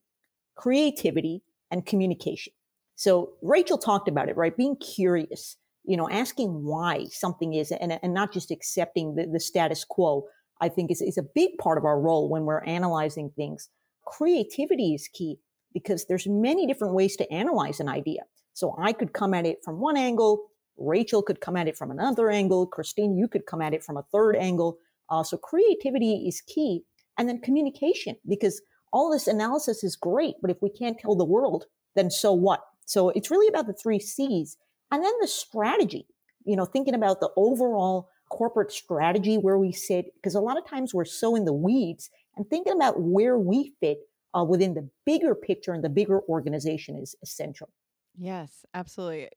creativity, 0.57 1.43
and 1.71 1.87
communication. 1.87 2.53
So 2.97 3.35
Rachel 3.43 3.79
talked 3.79 4.09
about 4.09 4.29
it, 4.29 4.37
right? 4.37 4.57
Being 4.57 4.77
curious, 4.77 5.57
you 5.85 5.97
know, 5.97 6.09
asking 6.11 6.65
why 6.65 7.07
something 7.11 7.55
is 7.55 7.71
and, 7.71 7.99
and 8.03 8.15
not 8.15 8.33
just 8.33 8.51
accepting 8.51 9.15
the, 9.15 9.27
the 9.27 9.41
status 9.41 9.85
quo, 9.85 10.25
I 10.63 10.69
think 10.69 10.93
is, 10.93 11.03
is 11.03 11.19
a 11.19 11.25
big 11.35 11.59
part 11.59 11.77
of 11.77 11.85
our 11.85 12.01
role 12.01 12.31
when 12.31 12.45
we're 12.45 12.63
analyzing 12.65 13.31
things. 13.35 13.69
Creativity 14.07 14.95
is 14.95 15.09
key 15.13 15.41
because 15.75 16.07
there's 16.07 16.27
many 16.27 16.67
different 16.67 16.95
ways 16.95 17.17
to 17.17 17.31
analyze 17.33 17.81
an 17.81 17.89
idea. 17.89 18.23
So 18.55 18.75
I 18.79 18.93
could 18.93 19.13
come 19.13 19.35
at 19.35 19.45
it 19.45 19.59
from 19.65 19.81
one 19.81 19.97
angle. 19.97 20.45
Rachel 20.79 21.23
could 21.23 21.41
come 21.41 21.57
at 21.57 21.67
it 21.67 21.77
from 21.77 21.91
another 21.91 22.31
angle. 22.31 22.67
Christine, 22.67 23.17
you 23.17 23.27
could 23.27 23.45
come 23.45 23.61
at 23.61 23.75
it 23.75 23.83
from 23.83 23.97
a 23.97 24.05
third 24.13 24.37
angle. 24.37 24.79
Uh, 25.11 25.25
so 25.25 25.37
creativity 25.37 26.25
is 26.29 26.41
key. 26.43 26.83
And 27.19 27.29
then 27.29 27.41
communication, 27.41 28.17
because 28.29 28.63
all 28.93 29.11
this 29.11 29.27
analysis 29.27 29.83
is 29.83 29.97
great, 29.97 30.37
but 30.41 30.51
if 30.51 30.59
we 30.63 30.71
can't 30.71 30.99
tell 30.99 31.17
the 31.17 31.25
world, 31.25 31.65
then 31.97 32.11
so 32.11 32.33
what? 32.33 32.61
So 32.87 33.11
it's 33.11 33.31
really 33.31 33.49
about 33.49 33.67
the 33.67 33.75
three 33.75 33.99
C's. 33.99 34.57
And 34.93 35.03
then 35.03 35.13
the 35.21 35.29
strategy, 35.29 36.07
you 36.45 36.55
know, 36.55 36.67
thinking 36.67 36.95
about 36.95 37.21
the 37.21 37.31
overall 37.37 38.09
corporate 38.39 38.73
strategy 38.73 39.37
where 39.37 39.59
we 39.59 39.73
sit, 39.73 40.07
because 40.15 40.35
a 40.35 40.41
lot 40.41 40.57
of 40.57 40.65
times 40.67 40.95
we're 40.95 41.05
so 41.05 41.37
in 41.37 41.45
the 41.45 41.53
weeds 41.53 42.11
and 42.37 42.49
thinking 42.49 42.73
about 42.73 43.01
where 43.01 43.39
we 43.39 43.75
fit 43.81 43.99
uh, 44.35 44.43
within 44.43 44.73
the 44.75 44.89
bigger 45.05 45.35
picture 45.35 45.75
and 45.75 45.85
the 45.85 45.91
bigger 45.91 46.21
organization 46.29 46.97
is 46.97 47.15
essential. 47.23 47.69
Yes, 48.17 48.65
absolutely. 48.73 49.29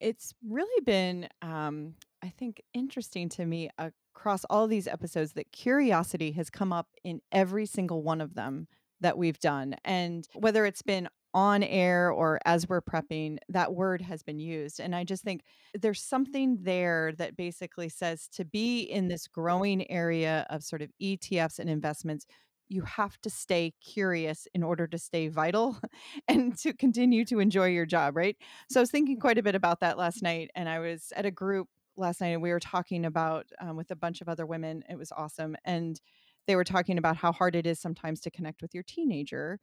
It's 0.00 0.34
really 0.48 0.84
been, 0.84 1.28
um, 1.42 1.94
I 2.22 2.30
think, 2.30 2.62
interesting 2.74 3.28
to 3.30 3.46
me 3.46 3.70
across 3.78 4.44
all 4.50 4.66
these 4.66 4.88
episodes 4.88 5.32
that 5.34 5.52
curiosity 5.52 6.32
has 6.32 6.50
come 6.50 6.72
up 6.72 6.88
in 7.04 7.20
every 7.30 7.66
single 7.66 8.02
one 8.02 8.20
of 8.20 8.34
them 8.34 8.66
that 9.00 9.16
we've 9.16 9.38
done. 9.38 9.76
And 9.84 10.26
whether 10.34 10.66
it's 10.66 10.82
been 10.82 11.08
on 11.32 11.62
air 11.62 12.10
or 12.10 12.38
as 12.44 12.68
we're 12.68 12.80
prepping, 12.80 13.38
that 13.48 13.74
word 13.74 14.02
has 14.02 14.22
been 14.22 14.38
used. 14.38 14.80
And 14.80 14.94
I 14.94 15.04
just 15.04 15.22
think 15.22 15.42
there's 15.74 16.02
something 16.02 16.58
there 16.62 17.12
that 17.18 17.36
basically 17.36 17.88
says 17.88 18.28
to 18.34 18.44
be 18.44 18.80
in 18.80 19.08
this 19.08 19.28
growing 19.28 19.88
area 19.90 20.46
of 20.50 20.64
sort 20.64 20.82
of 20.82 20.90
ETFs 21.00 21.58
and 21.58 21.70
investments, 21.70 22.26
you 22.68 22.82
have 22.82 23.20
to 23.20 23.30
stay 23.30 23.74
curious 23.80 24.46
in 24.54 24.62
order 24.62 24.86
to 24.86 24.98
stay 24.98 25.28
vital 25.28 25.78
and 26.28 26.56
to 26.58 26.72
continue 26.72 27.24
to 27.24 27.40
enjoy 27.40 27.66
your 27.66 27.86
job, 27.86 28.16
right? 28.16 28.36
So 28.68 28.80
I 28.80 28.82
was 28.82 28.90
thinking 28.90 29.18
quite 29.18 29.38
a 29.38 29.42
bit 29.42 29.54
about 29.54 29.80
that 29.80 29.98
last 29.98 30.22
night. 30.22 30.50
And 30.54 30.68
I 30.68 30.78
was 30.78 31.12
at 31.16 31.26
a 31.26 31.30
group 31.30 31.68
last 31.96 32.20
night 32.20 32.28
and 32.28 32.42
we 32.42 32.50
were 32.50 32.60
talking 32.60 33.04
about 33.04 33.46
um, 33.60 33.76
with 33.76 33.90
a 33.90 33.96
bunch 33.96 34.20
of 34.20 34.28
other 34.28 34.46
women. 34.46 34.82
It 34.88 34.96
was 34.96 35.12
awesome. 35.12 35.56
And 35.64 36.00
they 36.46 36.56
were 36.56 36.64
talking 36.64 36.98
about 36.98 37.16
how 37.16 37.32
hard 37.32 37.54
it 37.54 37.66
is 37.66 37.80
sometimes 37.80 38.20
to 38.20 38.30
connect 38.30 38.62
with 38.62 38.74
your 38.74 38.82
teenager. 38.84 39.60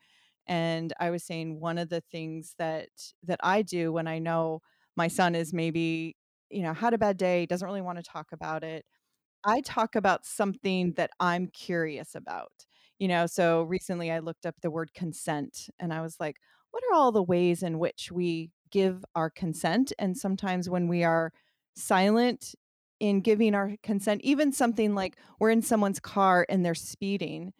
And 0.48 0.94
I 1.00 1.10
was 1.10 1.24
saying 1.24 1.60
one 1.60 1.78
of 1.78 1.90
the 1.90 2.02
things 2.12 2.56
that 2.58 2.90
that 3.24 3.40
I 3.44 3.62
do 3.62 3.92
when 3.94 4.08
I 4.08 4.20
know 4.20 4.62
my 4.96 5.08
son 5.08 5.36
is 5.36 5.54
maybe, 5.54 6.16
you 6.50 6.64
know, 6.64 6.74
had 6.74 6.94
a 6.94 6.98
bad 6.98 7.18
day, 7.18 7.46
doesn't 7.46 7.66
really 7.68 7.82
want 7.82 7.98
to 8.00 8.04
talk 8.04 8.28
about 8.32 8.64
it. 8.64 8.86
I 9.46 9.62
talk 9.62 9.96
about 9.96 10.26
something 10.26 10.94
that 10.94 11.12
I'm 11.20 11.48
curious 11.48 12.16
about. 12.16 12.52
You 13.00 13.08
know, 13.08 13.28
so 13.28 13.64
recently 13.64 14.12
I 14.12 14.20
looked 14.20 14.46
up 14.46 14.56
the 14.62 14.72
word 14.72 14.94
consent 14.94 15.70
and 15.80 15.94
I 15.94 16.02
was 16.02 16.18
like, 16.20 16.38
what 16.72 16.84
are 16.92 16.96
all 16.96 17.12
the 17.12 17.24
ways 17.24 17.64
in 17.64 17.80
which 17.80 18.12
we 18.12 18.52
give 18.72 19.06
our 19.16 19.30
consent? 19.30 19.94
And 20.00 20.18
sometimes 20.18 20.70
when 20.70 20.88
we 20.88 21.04
are 21.04 21.32
silent 21.76 22.56
in 23.00 23.22
giving 23.22 23.54
our 23.56 23.76
consent, 23.84 24.22
even 24.24 24.52
something 24.52 24.96
like 24.96 25.18
we're 25.40 25.52
in 25.52 25.62
someone's 25.62 26.00
car 26.00 26.46
and 26.50 26.66
they're 26.66 26.76
speeding. 26.76 27.54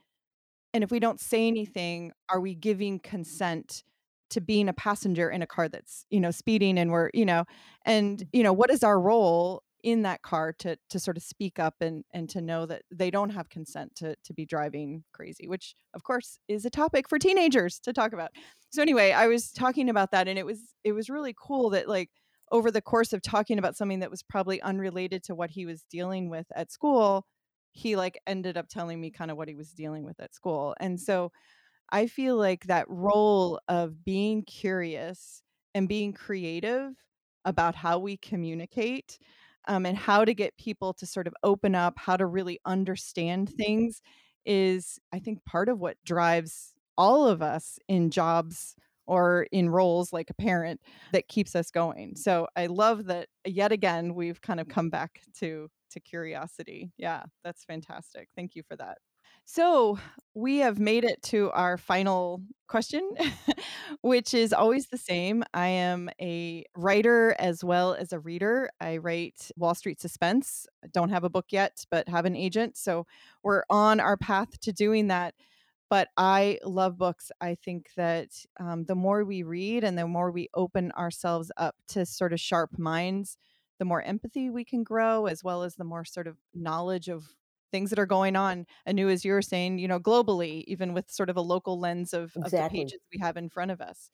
And 0.74 0.84
if 0.84 0.92
we 0.92 1.00
don't 1.00 1.20
say 1.20 1.40
mm-hmm. 1.40 1.58
anything, 1.58 2.12
are 2.30 2.40
we 2.40 2.56
giving 2.56 3.00
consent 3.00 3.84
to 4.30 4.42
being 4.42 4.68
a 4.68 4.74
passenger 4.74 5.30
in 5.30 5.42
a 5.42 5.48
car 5.48 5.70
that's, 5.70 6.06
you 6.10 6.20
know, 6.20 6.32
speeding 6.32 6.78
and 6.78 6.92
we're, 6.92 7.10
you 7.14 7.26
know, 7.26 7.46
and, 7.86 8.20
mm-hmm. 8.20 8.30
you 8.34 8.44
know, 8.44 8.54
what 8.54 8.70
is 8.70 8.84
our 8.84 9.00
role 9.00 9.64
in 9.84 10.02
that 10.02 10.24
car 10.24 10.52
to 10.52 10.76
to 10.90 11.00
sort 11.00 11.16
of 11.16 11.24
speak 11.24 11.60
up 11.60 11.76
and 11.82 12.04
and 12.12 12.28
to 12.30 12.42
know 12.42 12.66
that 12.66 12.82
they 12.92 13.12
don't 13.12 13.30
have 13.30 13.48
consent 13.48 13.94
to 13.96 14.16
to 14.24 14.34
be 14.34 14.44
driving 14.44 15.04
crazy 15.14 15.48
which 15.48 15.76
of 15.94 16.04
course 16.04 16.40
is 16.48 16.66
a 16.66 16.70
topic 16.70 17.08
for 17.08 17.20
teenagers 17.20 17.80
to 17.80 17.94
talk 17.94 18.12
about. 18.12 18.32
So 18.72 18.82
anyway 18.82 19.12
i 19.12 19.28
was 19.28 19.52
talking 19.52 19.88
about 19.88 20.10
that 20.12 20.28
and 20.28 20.40
it 20.40 20.48
was 20.48 20.74
it 20.84 20.94
was 20.94 21.12
really 21.12 21.36
cool 21.38 21.70
that 21.70 21.88
like 21.88 22.10
over 22.52 22.72
the 22.72 22.82
course 22.82 23.14
of 23.14 23.22
talking 23.22 23.60
about 23.60 23.76
something 23.76 24.00
that 24.00 24.12
was 24.12 24.24
probably 24.24 24.62
unrelated 24.62 25.24
to 25.24 25.36
what 25.36 25.52
he 25.52 25.66
was 25.66 25.84
dealing 25.90 26.30
with 26.30 26.48
at 26.56 26.72
school, 26.72 27.26
he 27.78 27.96
like 27.96 28.20
ended 28.26 28.58
up 28.58 28.68
telling 28.68 29.00
me 29.00 29.12
kind 29.12 29.30
of 29.30 29.38
what 29.38 29.48
he 29.48 29.56
was 29.56 29.72
dealing 29.72 30.04
with 30.04 30.20
at 30.20 30.34
school. 30.34 30.76
And 30.80 31.00
so 31.00 31.32
I 31.92 32.08
feel 32.08 32.36
like 32.36 32.66
that 32.66 32.90
role 32.90 33.60
of 33.68 34.04
being 34.04 34.44
curious 34.44 35.44
and 35.76 35.88
being 35.88 36.12
creative 36.12 36.94
about 37.46 37.76
how 37.76 38.00
we 38.00 38.18
communicate 38.18 39.20
um, 39.68 39.86
and 39.86 39.96
how 39.96 40.26
to 40.26 40.34
get 40.34 40.58
people 40.58 40.94
to 40.96 41.06
sort 41.06 41.28
of 41.28 41.36
open 41.44 41.76
up, 41.76 42.00
how 42.00 42.18
to 42.18 42.26
really 42.26 42.60
understand 42.66 43.50
things 43.50 44.02
is, 44.44 45.00
I 45.14 45.20
think, 45.20 45.46
part 45.46 45.70
of 45.70 45.80
what 45.80 45.98
drives 46.04 46.74
all 46.98 47.28
of 47.28 47.44
us 47.44 47.78
in 47.88 48.10
jobs 48.10 48.76
or 49.08 49.48
in 49.52 49.70
roles 49.70 50.14
like 50.14 50.30
a 50.30 50.34
parent 50.34 50.82
that 51.14 51.28
keeps 51.28 51.56
us 51.56 51.72
going. 51.72 52.16
So 52.16 52.48
I 52.56 52.68
love 52.68 53.06
that 53.06 53.28
yet 53.46 53.72
again 53.72 54.14
we've 54.14 54.42
kind 54.42 54.60
of 54.60 54.68
mm. 54.68 54.72
come 54.72 54.90
back 54.90 55.22
to 55.40 55.70
to 55.92 56.00
curiosity. 56.00 56.92
Yeah, 56.98 57.24
that's 57.44 57.64
fantastic. 57.64 58.30
Thank 58.36 58.56
you 58.56 58.64
for 58.64 58.76
that. 58.76 58.98
So, 59.50 59.98
we 60.34 60.58
have 60.58 60.78
made 60.78 61.06
it 61.06 61.22
to 61.24 61.50
our 61.52 61.78
final 61.78 62.42
question, 62.68 63.10
which 64.02 64.34
is 64.34 64.52
always 64.52 64.88
the 64.88 64.98
same. 64.98 65.44
I 65.54 65.68
am 65.68 66.10
a 66.22 66.66
writer 66.76 67.34
as 67.40 67.64
well 67.64 67.94
as 67.94 68.12
a 68.12 68.20
reader. 68.20 68.70
I 68.82 68.98
write 68.98 69.50
Wall 69.56 69.74
Street 69.74 70.02
Suspense. 70.02 70.68
don't 70.92 71.12
have 71.12 71.24
a 71.24 71.30
book 71.30 71.46
yet, 71.50 71.86
but 71.90 72.10
have 72.10 72.26
an 72.26 72.36
agent. 72.36 72.76
So, 72.76 73.06
we're 73.42 73.64
on 73.70 74.02
our 74.02 74.18
path 74.18 74.60
to 74.62 74.74
doing 74.74 75.08
that 75.08 75.34
but 75.90 76.10
I 76.18 76.60
love 76.64 76.98
books. 76.98 77.32
I 77.40 77.56
think 77.56 77.90
that 77.96 78.30
um, 78.60 78.86
the 78.86 78.96
more 78.96 79.24
we 79.24 79.44
read 79.44 79.84
and 79.84 79.98
the 79.98 80.08
more 80.08 80.32
we 80.32 80.50
open 80.54 80.92
ourselves 80.94 81.52
up 81.58 81.76
to 81.90 82.06
sort 82.06 82.34
of 82.34 82.40
sharp 82.40 82.78
minds, 82.78 83.38
the 83.80 83.86
more 83.86 84.02
empathy 84.02 84.50
we 84.50 84.66
can 84.66 84.84
grow, 84.84 85.28
as 85.28 85.44
well 85.44 85.64
as 85.64 85.76
the 85.76 85.84
more 85.84 86.04
sort 86.04 86.28
of 86.28 86.38
knowledge 86.54 87.08
of 87.08 87.26
things 87.72 87.90
that 87.90 88.00
are 88.00 88.06
going 88.06 88.36
on. 88.36 88.66
Anu, 88.88 89.10
as 89.10 89.24
you 89.24 89.34
were 89.34 89.42
saying, 89.42 89.78
you 89.78 89.88
know, 89.88 90.00
globally, 90.00 90.64
even 90.68 90.94
with 90.94 91.12
sort 91.12 91.30
of 91.30 91.38
a 91.38 91.42
local 91.42 91.80
lens 91.80 92.14
of, 92.14 92.34
exactly. 92.36 92.60
of 92.60 92.64
the 92.64 92.70
pages 92.70 93.00
we 93.14 93.20
have 93.20 93.38
in 93.38 93.50
front 93.50 93.72
of 93.72 93.82
us. 93.82 94.10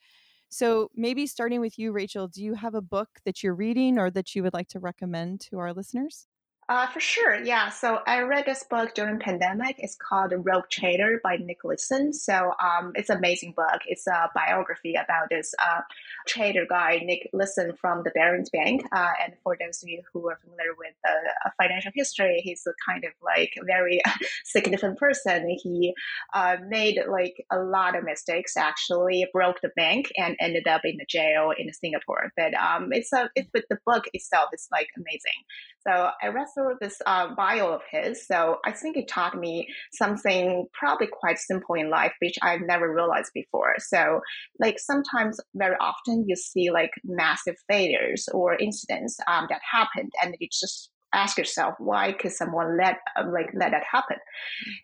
So 0.49 0.91
maybe 0.95 1.25
starting 1.25 1.61
with 1.61 1.79
you, 1.79 1.91
Rachel, 1.91 2.27
do 2.27 2.43
you 2.43 2.53
have 2.53 2.75
a 2.75 2.81
book 2.81 3.09
that 3.25 3.41
you're 3.41 3.55
reading 3.55 3.97
or 3.97 4.11
that 4.11 4.35
you 4.35 4.43
would 4.43 4.53
like 4.53 4.67
to 4.69 4.79
recommend 4.79 5.41
to 5.41 5.57
our 5.57 5.73
listeners? 5.73 6.27
Uh, 6.69 6.87
for 6.87 7.01
sure, 7.01 7.35
yeah. 7.43 7.69
So 7.69 7.99
I 8.07 8.21
read 8.21 8.45
this 8.45 8.63
book 8.63 8.93
during 8.95 9.19
pandemic. 9.19 9.75
It's 9.79 9.97
called 9.97 10.31
The 10.31 10.37
Rogue 10.37 10.69
Trader 10.71 11.19
by 11.21 11.35
Nick 11.35 11.63
Leeson. 11.65 12.13
So 12.13 12.53
um, 12.63 12.93
it's 12.95 13.09
amazing 13.09 13.53
book. 13.57 13.81
It's 13.85 14.07
a 14.07 14.29
biography 14.33 14.95
about 14.95 15.27
this 15.29 15.53
uh, 15.59 15.81
trader 16.25 16.65
guy, 16.69 17.01
Nick 17.03 17.29
Leeson 17.33 17.73
from 17.81 18.03
the 18.05 18.11
Barings 18.11 18.49
Bank. 18.49 18.85
Uh, 18.93 19.11
and 19.21 19.33
for 19.43 19.57
those 19.59 19.83
of 19.83 19.89
you 19.89 20.01
who 20.13 20.29
are 20.29 20.39
familiar 20.41 20.71
with 20.77 20.93
the 21.03 21.51
financial 21.61 21.91
history, 21.93 22.39
he's 22.43 22.65
a 22.65 22.73
kind 22.89 23.03
of 23.03 23.11
like 23.21 23.51
very 23.65 24.01
significant 24.45 24.97
person. 24.97 25.49
He 25.61 25.93
uh, 26.33 26.57
made 26.65 26.97
like 27.09 27.43
a 27.51 27.59
lot 27.59 27.97
of 27.97 28.05
mistakes. 28.05 28.55
Actually, 28.55 29.27
broke 29.33 29.59
the 29.61 29.71
bank 29.75 30.13
and 30.17 30.37
ended 30.39 30.67
up 30.67 30.81
in 30.85 30.95
the 30.95 31.05
jail 31.09 31.51
in 31.57 31.73
Singapore. 31.73 32.31
But 32.37 32.53
um, 32.53 32.93
it's 32.93 33.11
a 33.11 33.29
it's 33.35 33.49
but 33.51 33.63
the 33.69 33.79
book 33.85 34.05
itself 34.13 34.49
is 34.53 34.69
like 34.71 34.87
amazing. 34.95 35.43
So 35.87 36.09
I 36.21 36.27
read 36.27 36.47
through 36.53 36.75
this 36.79 37.01
uh, 37.05 37.33
bio 37.35 37.73
of 37.73 37.81
his. 37.91 38.25
So 38.25 38.57
I 38.65 38.71
think 38.71 38.97
it 38.97 39.07
taught 39.07 39.37
me 39.37 39.67
something 39.91 40.65
probably 40.73 41.07
quite 41.07 41.39
simple 41.39 41.75
in 41.75 41.89
life, 41.89 42.13
which 42.21 42.37
I've 42.41 42.61
never 42.61 42.93
realized 42.93 43.31
before. 43.33 43.75
So 43.79 44.21
like 44.59 44.79
sometimes 44.79 45.39
very 45.55 45.75
often 45.79 46.25
you 46.27 46.35
see 46.35 46.71
like 46.71 46.91
massive 47.03 47.55
failures 47.69 48.27
or 48.33 48.55
incidents 48.55 49.17
um, 49.27 49.47
that 49.49 49.61
happened 49.69 50.11
and 50.23 50.35
it 50.39 50.51
just 50.51 50.89
ask 51.13 51.37
yourself 51.37 51.75
why 51.79 52.13
could 52.13 52.31
someone 52.31 52.77
let 52.77 52.97
um, 53.19 53.31
like 53.31 53.49
let 53.53 53.71
that 53.71 53.83
happen? 53.89 54.17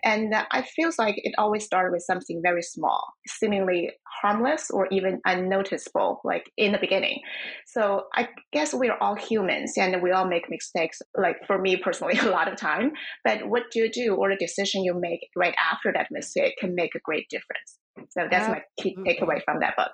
And 0.04 0.34
uh, 0.34 0.46
i 0.52 0.62
feels 0.62 0.98
like 0.98 1.15
it 1.18 1.34
always 1.38 1.63
started 1.63 1.92
with 1.92 2.04
something 2.04 2.42
very 2.44 2.62
small 2.62 3.04
seemingly 3.28 3.92
harmless 4.22 4.70
or 4.72 4.88
even 4.92 5.20
unnoticeable 5.26 6.22
like 6.24 6.50
in 6.58 6.72
the 6.72 6.78
beginning. 6.78 7.20
So 7.65 8.04
i 8.13 8.28
guess 8.52 8.74
we're 8.74 8.98
all 9.00 9.15
humans 9.15 9.74
and 9.78 10.02
we 10.02 10.12
all 10.12 10.28
make 10.28 10.50
mistakes 10.50 11.02
like 11.18 11.38
for 11.48 11.58
me 11.60 11.78
personally 11.78 12.18
a 12.22 12.26
lot 12.26 12.52
of 12.52 12.58
time. 12.58 12.92
But 13.24 13.48
what 13.48 13.63
do 13.72 13.80
you 13.80 13.92
do 13.92 14.15
or 14.15 14.30
the 14.30 14.36
decision 14.36 14.84
you 14.84 14.94
make 14.94 15.22
right 15.36 15.56
after 15.72 15.92
that 15.94 16.08
mistake 16.12 16.56
can 16.60 16.76
make 16.76 16.96
a 16.96 17.00
great 17.00 17.28
difference 17.30 17.80
so 18.09 18.27
that's 18.29 18.47
Absolutely. 18.47 18.55
my 18.55 18.83
key 18.83 18.97
mm. 18.97 19.05
takeaway 19.05 19.43
from 19.43 19.59
that 19.59 19.75
book 19.75 19.91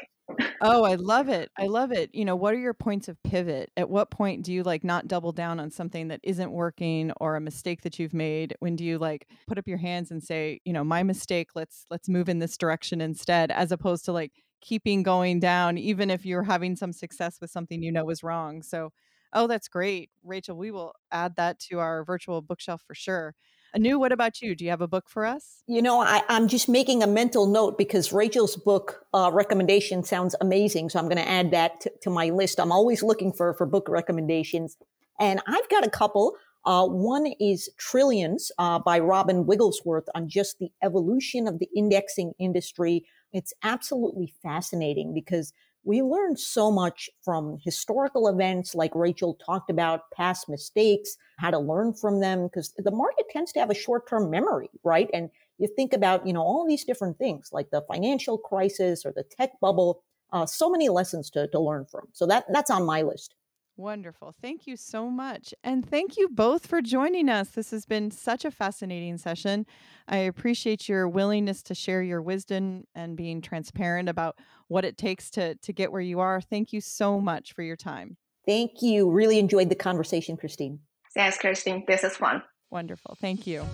oh, 0.61 0.83
I 0.83 0.95
love 0.95 1.29
it. 1.29 1.51
I 1.57 1.67
love 1.67 1.91
it. 1.91 2.09
You 2.13 2.25
know, 2.25 2.35
what 2.35 2.53
are 2.53 2.59
your 2.59 2.73
points 2.73 3.07
of 3.07 3.21
pivot? 3.23 3.71
At 3.77 3.89
what 3.89 4.09
point 4.09 4.43
do 4.43 4.51
you 4.51 4.63
like 4.63 4.83
not 4.83 5.07
double 5.07 5.31
down 5.31 5.59
on 5.59 5.71
something 5.71 6.07
that 6.07 6.19
isn't 6.23 6.51
working 6.51 7.11
or 7.19 7.35
a 7.35 7.41
mistake 7.41 7.81
that 7.81 7.99
you've 7.99 8.13
made? 8.13 8.55
When 8.59 8.75
do 8.75 8.83
you 8.83 8.97
like 8.97 9.27
put 9.47 9.57
up 9.57 9.67
your 9.67 9.77
hands 9.77 10.11
and 10.11 10.23
say, 10.23 10.61
you 10.65 10.73
know, 10.73 10.83
my 10.83 11.03
mistake, 11.03 11.49
let's 11.55 11.85
let's 11.89 12.09
move 12.09 12.29
in 12.29 12.39
this 12.39 12.57
direction 12.57 13.01
instead 13.01 13.51
as 13.51 13.71
opposed 13.71 14.05
to 14.05 14.11
like 14.11 14.31
keeping 14.61 15.03
going 15.03 15.39
down 15.39 15.77
even 15.77 16.09
if 16.09 16.25
you're 16.25 16.43
having 16.43 16.75
some 16.75 16.91
success 16.91 17.37
with 17.39 17.51
something 17.51 17.83
you 17.83 17.91
know 17.91 18.09
is 18.09 18.23
wrong. 18.23 18.63
So, 18.63 18.91
oh, 19.33 19.47
that's 19.47 19.67
great. 19.67 20.09
Rachel, 20.23 20.57
we 20.57 20.71
will 20.71 20.93
add 21.11 21.35
that 21.35 21.59
to 21.59 21.79
our 21.79 22.03
virtual 22.03 22.41
bookshelf 22.41 22.81
for 22.87 22.95
sure. 22.95 23.35
Anu, 23.75 23.99
what 23.99 24.13
about 24.13 24.41
you? 24.41 24.55
Do 24.55 24.63
you 24.63 24.69
have 24.69 24.79
a 24.79 24.87
book 24.87 25.09
for 25.09 25.25
us? 25.25 25.61
You 25.67 25.81
know, 25.81 25.99
I, 25.99 26.21
am 26.29 26.47
just 26.47 26.69
making 26.69 27.03
a 27.03 27.07
mental 27.07 27.45
note 27.45 27.77
because 27.77 28.13
Rachel's 28.13 28.55
book 28.55 29.05
uh, 29.13 29.29
recommendation 29.33 30.01
sounds 30.01 30.33
amazing. 30.39 30.89
So 30.89 30.99
I'm 30.99 31.09
going 31.09 31.17
to 31.17 31.27
add 31.27 31.51
that 31.51 31.81
to, 31.81 31.91
to, 32.03 32.09
my 32.09 32.29
list. 32.29 32.59
I'm 32.59 32.71
always 32.71 33.03
looking 33.03 33.33
for, 33.33 33.53
for 33.53 33.65
book 33.65 33.89
recommendations. 33.89 34.77
And 35.19 35.41
I've 35.45 35.67
got 35.67 35.85
a 35.85 35.89
couple. 35.89 36.35
Uh, 36.63 36.87
one 36.87 37.27
is 37.39 37.69
Trillions 37.77 38.49
uh, 38.57 38.79
by 38.79 38.97
Robin 38.97 39.45
Wigglesworth 39.45 40.07
on 40.15 40.29
just 40.29 40.57
the 40.59 40.71
evolution 40.81 41.45
of 41.45 41.59
the 41.59 41.67
indexing 41.75 42.31
industry. 42.39 43.03
It's 43.33 43.53
absolutely 43.61 44.33
fascinating 44.41 45.13
because 45.13 45.51
we 45.85 46.01
learn 46.01 46.35
so 46.35 46.71
much 46.71 47.09
from 47.23 47.57
historical 47.63 48.27
events 48.27 48.75
like 48.75 48.93
Rachel 48.95 49.35
talked 49.45 49.69
about, 49.69 50.01
past 50.15 50.49
mistakes, 50.49 51.15
how 51.37 51.51
to 51.51 51.59
learn 51.59 51.93
from 51.93 52.19
them, 52.19 52.47
because 52.47 52.73
the 52.77 52.91
market 52.91 53.25
tends 53.29 53.53
to 53.53 53.59
have 53.59 53.69
a 53.69 53.75
short-term 53.75 54.29
memory, 54.29 54.69
right? 54.83 55.09
And 55.13 55.29
you 55.59 55.67
think 55.67 55.93
about, 55.93 56.25
you 56.25 56.33
know, 56.33 56.41
all 56.41 56.65
these 56.67 56.83
different 56.83 57.17
things 57.17 57.49
like 57.53 57.69
the 57.69 57.83
financial 57.87 58.37
crisis 58.37 59.05
or 59.05 59.13
the 59.15 59.23
tech 59.23 59.51
bubble, 59.61 60.03
uh, 60.33 60.45
so 60.45 60.69
many 60.69 60.89
lessons 60.89 61.29
to, 61.29 61.47
to 61.47 61.59
learn 61.59 61.85
from. 61.85 62.07
So 62.13 62.25
that 62.25 62.45
that's 62.51 62.71
on 62.71 62.85
my 62.85 63.03
list. 63.03 63.35
Wonderful. 63.77 64.33
Thank 64.41 64.67
you 64.67 64.77
so 64.77 65.09
much. 65.09 65.53
And 65.63 65.87
thank 65.87 66.17
you 66.17 66.29
both 66.29 66.65
for 66.65 66.81
joining 66.81 67.27
us. 67.27 67.49
This 67.49 67.71
has 67.71 67.85
been 67.85 68.09
such 68.09 68.45
a 68.45 68.51
fascinating 68.51 69.17
session. 69.17 69.65
I 70.07 70.17
appreciate 70.17 70.87
your 70.87 71.09
willingness 71.09 71.61
to 71.63 71.75
share 71.75 72.01
your 72.01 72.21
wisdom 72.21 72.85
and 72.95 73.17
being 73.17 73.41
transparent 73.41 74.07
about 74.07 74.37
what 74.69 74.85
it 74.85 74.97
takes 74.97 75.29
to, 75.31 75.55
to 75.55 75.73
get 75.73 75.91
where 75.91 76.01
you 76.01 76.21
are. 76.21 76.39
Thank 76.39 76.71
you 76.71 76.79
so 76.79 77.19
much 77.19 77.51
for 77.51 77.63
your 77.63 77.75
time. 77.75 78.15
Thank 78.45 78.81
you. 78.81 79.09
Really 79.09 79.39
enjoyed 79.39 79.69
the 79.69 79.75
conversation, 79.75 80.37
Christine. 80.37 80.79
Thanks, 81.13 81.37
Christine. 81.37 81.83
This 81.85 82.03
is 82.03 82.15
fun. 82.15 82.43
Wonderful. 82.69 83.17
Thank 83.19 83.45
you. 83.45 83.65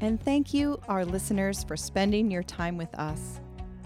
And 0.00 0.20
thank 0.20 0.52
you, 0.52 0.80
our 0.88 1.04
listeners, 1.04 1.62
for 1.62 1.76
spending 1.76 2.28
your 2.30 2.42
time 2.42 2.76
with 2.76 2.92
us 2.96 3.40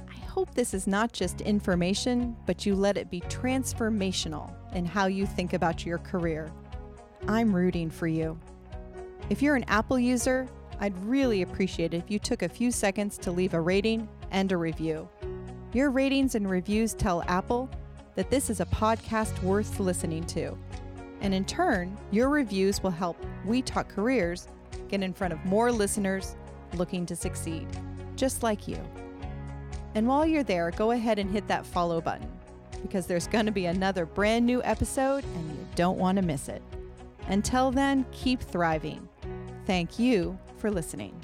I 0.09 0.38
hope 0.38 0.55
this 0.55 0.75
is 0.75 0.87
not 0.87 1.12
just 1.12 1.40
information, 1.40 2.37
but 2.46 2.66
you 2.66 2.75
let 2.75 2.99
it 2.99 3.11
be 3.11 3.20
transformational 3.22 4.53
in 4.77 4.85
how 4.85 5.07
you 5.07 5.27
think 5.27 5.55
about 5.55 5.87
your 5.87 5.99
career. 5.99 6.53
I'm 7.27 7.57
rooting 7.57 7.91
for 7.91 8.07
you. 8.07 8.39
If 9.31 9.41
you're 9.41 9.57
an 9.57 9.65
Apple 9.69 9.99
user, 9.99 10.47
I'd 10.79 10.97
really 11.03 11.41
appreciate 11.41 11.95
it 11.95 11.97
if 11.97 12.11
you 12.11 12.19
took 12.19 12.43
a 12.43 12.49
few 12.49 12.71
seconds 12.71 13.17
to 13.19 13.33
leave 13.33 13.55
a 13.55 13.61
rating 13.61 14.07
and 14.31 14.53
a 14.53 14.57
review. 14.57 15.09
Your 15.73 15.91
ratings 15.91 16.35
and 16.35 16.49
reviews 16.49 16.93
tell 16.93 17.25
Apple 17.27 17.71
that 18.17 18.31
this 18.31 18.51
is 18.51 18.61
a 18.61 18.67
podcast 18.67 19.43
worth 19.43 19.81
listening 19.81 20.25
to. 20.25 20.57
And 21.23 21.33
in 21.33 21.47
turn, 21.47 21.97
your 22.11 22.29
reviews 22.29 22.83
will 22.83 22.91
help 22.91 23.17
We 23.47 23.62
Talk 23.62 23.89
Careers 23.89 24.47
get 24.89 25.03
in 25.03 25.15
front 25.15 25.33
of 25.33 25.45
more 25.47 25.73
listeners 25.73 26.37
looking 26.75 27.07
to 27.07 27.17
succeed, 27.17 27.67
just 28.15 28.43
like 28.43 28.69
you. 28.69 28.79
And 29.95 30.07
while 30.07 30.27
you're 30.27 30.43
there, 30.43 30.71
go 30.71 30.91
ahead 30.91 31.19
and 31.19 31.31
hit 31.31 31.49
that 31.49 31.65
follow 31.65 32.03
button 32.03 32.36
because 32.87 33.07
there's 33.07 33.27
going 33.27 33.46
to 33.46 33.53
be 33.53 33.66
another 33.66 34.07
brand 34.07 34.46
new 34.46 34.62
episode 34.62 35.25
and 35.25 35.51
you 35.51 35.66
don't 35.75 35.99
want 35.99 36.16
to 36.16 36.22
miss 36.22 36.49
it. 36.49 36.62
Until 37.29 37.70
then, 37.70 38.07
keep 38.12 38.40
thriving. 38.40 39.09
Thank 39.66 39.99
you 39.99 40.38
for 40.59 40.70
listening. 40.70 41.20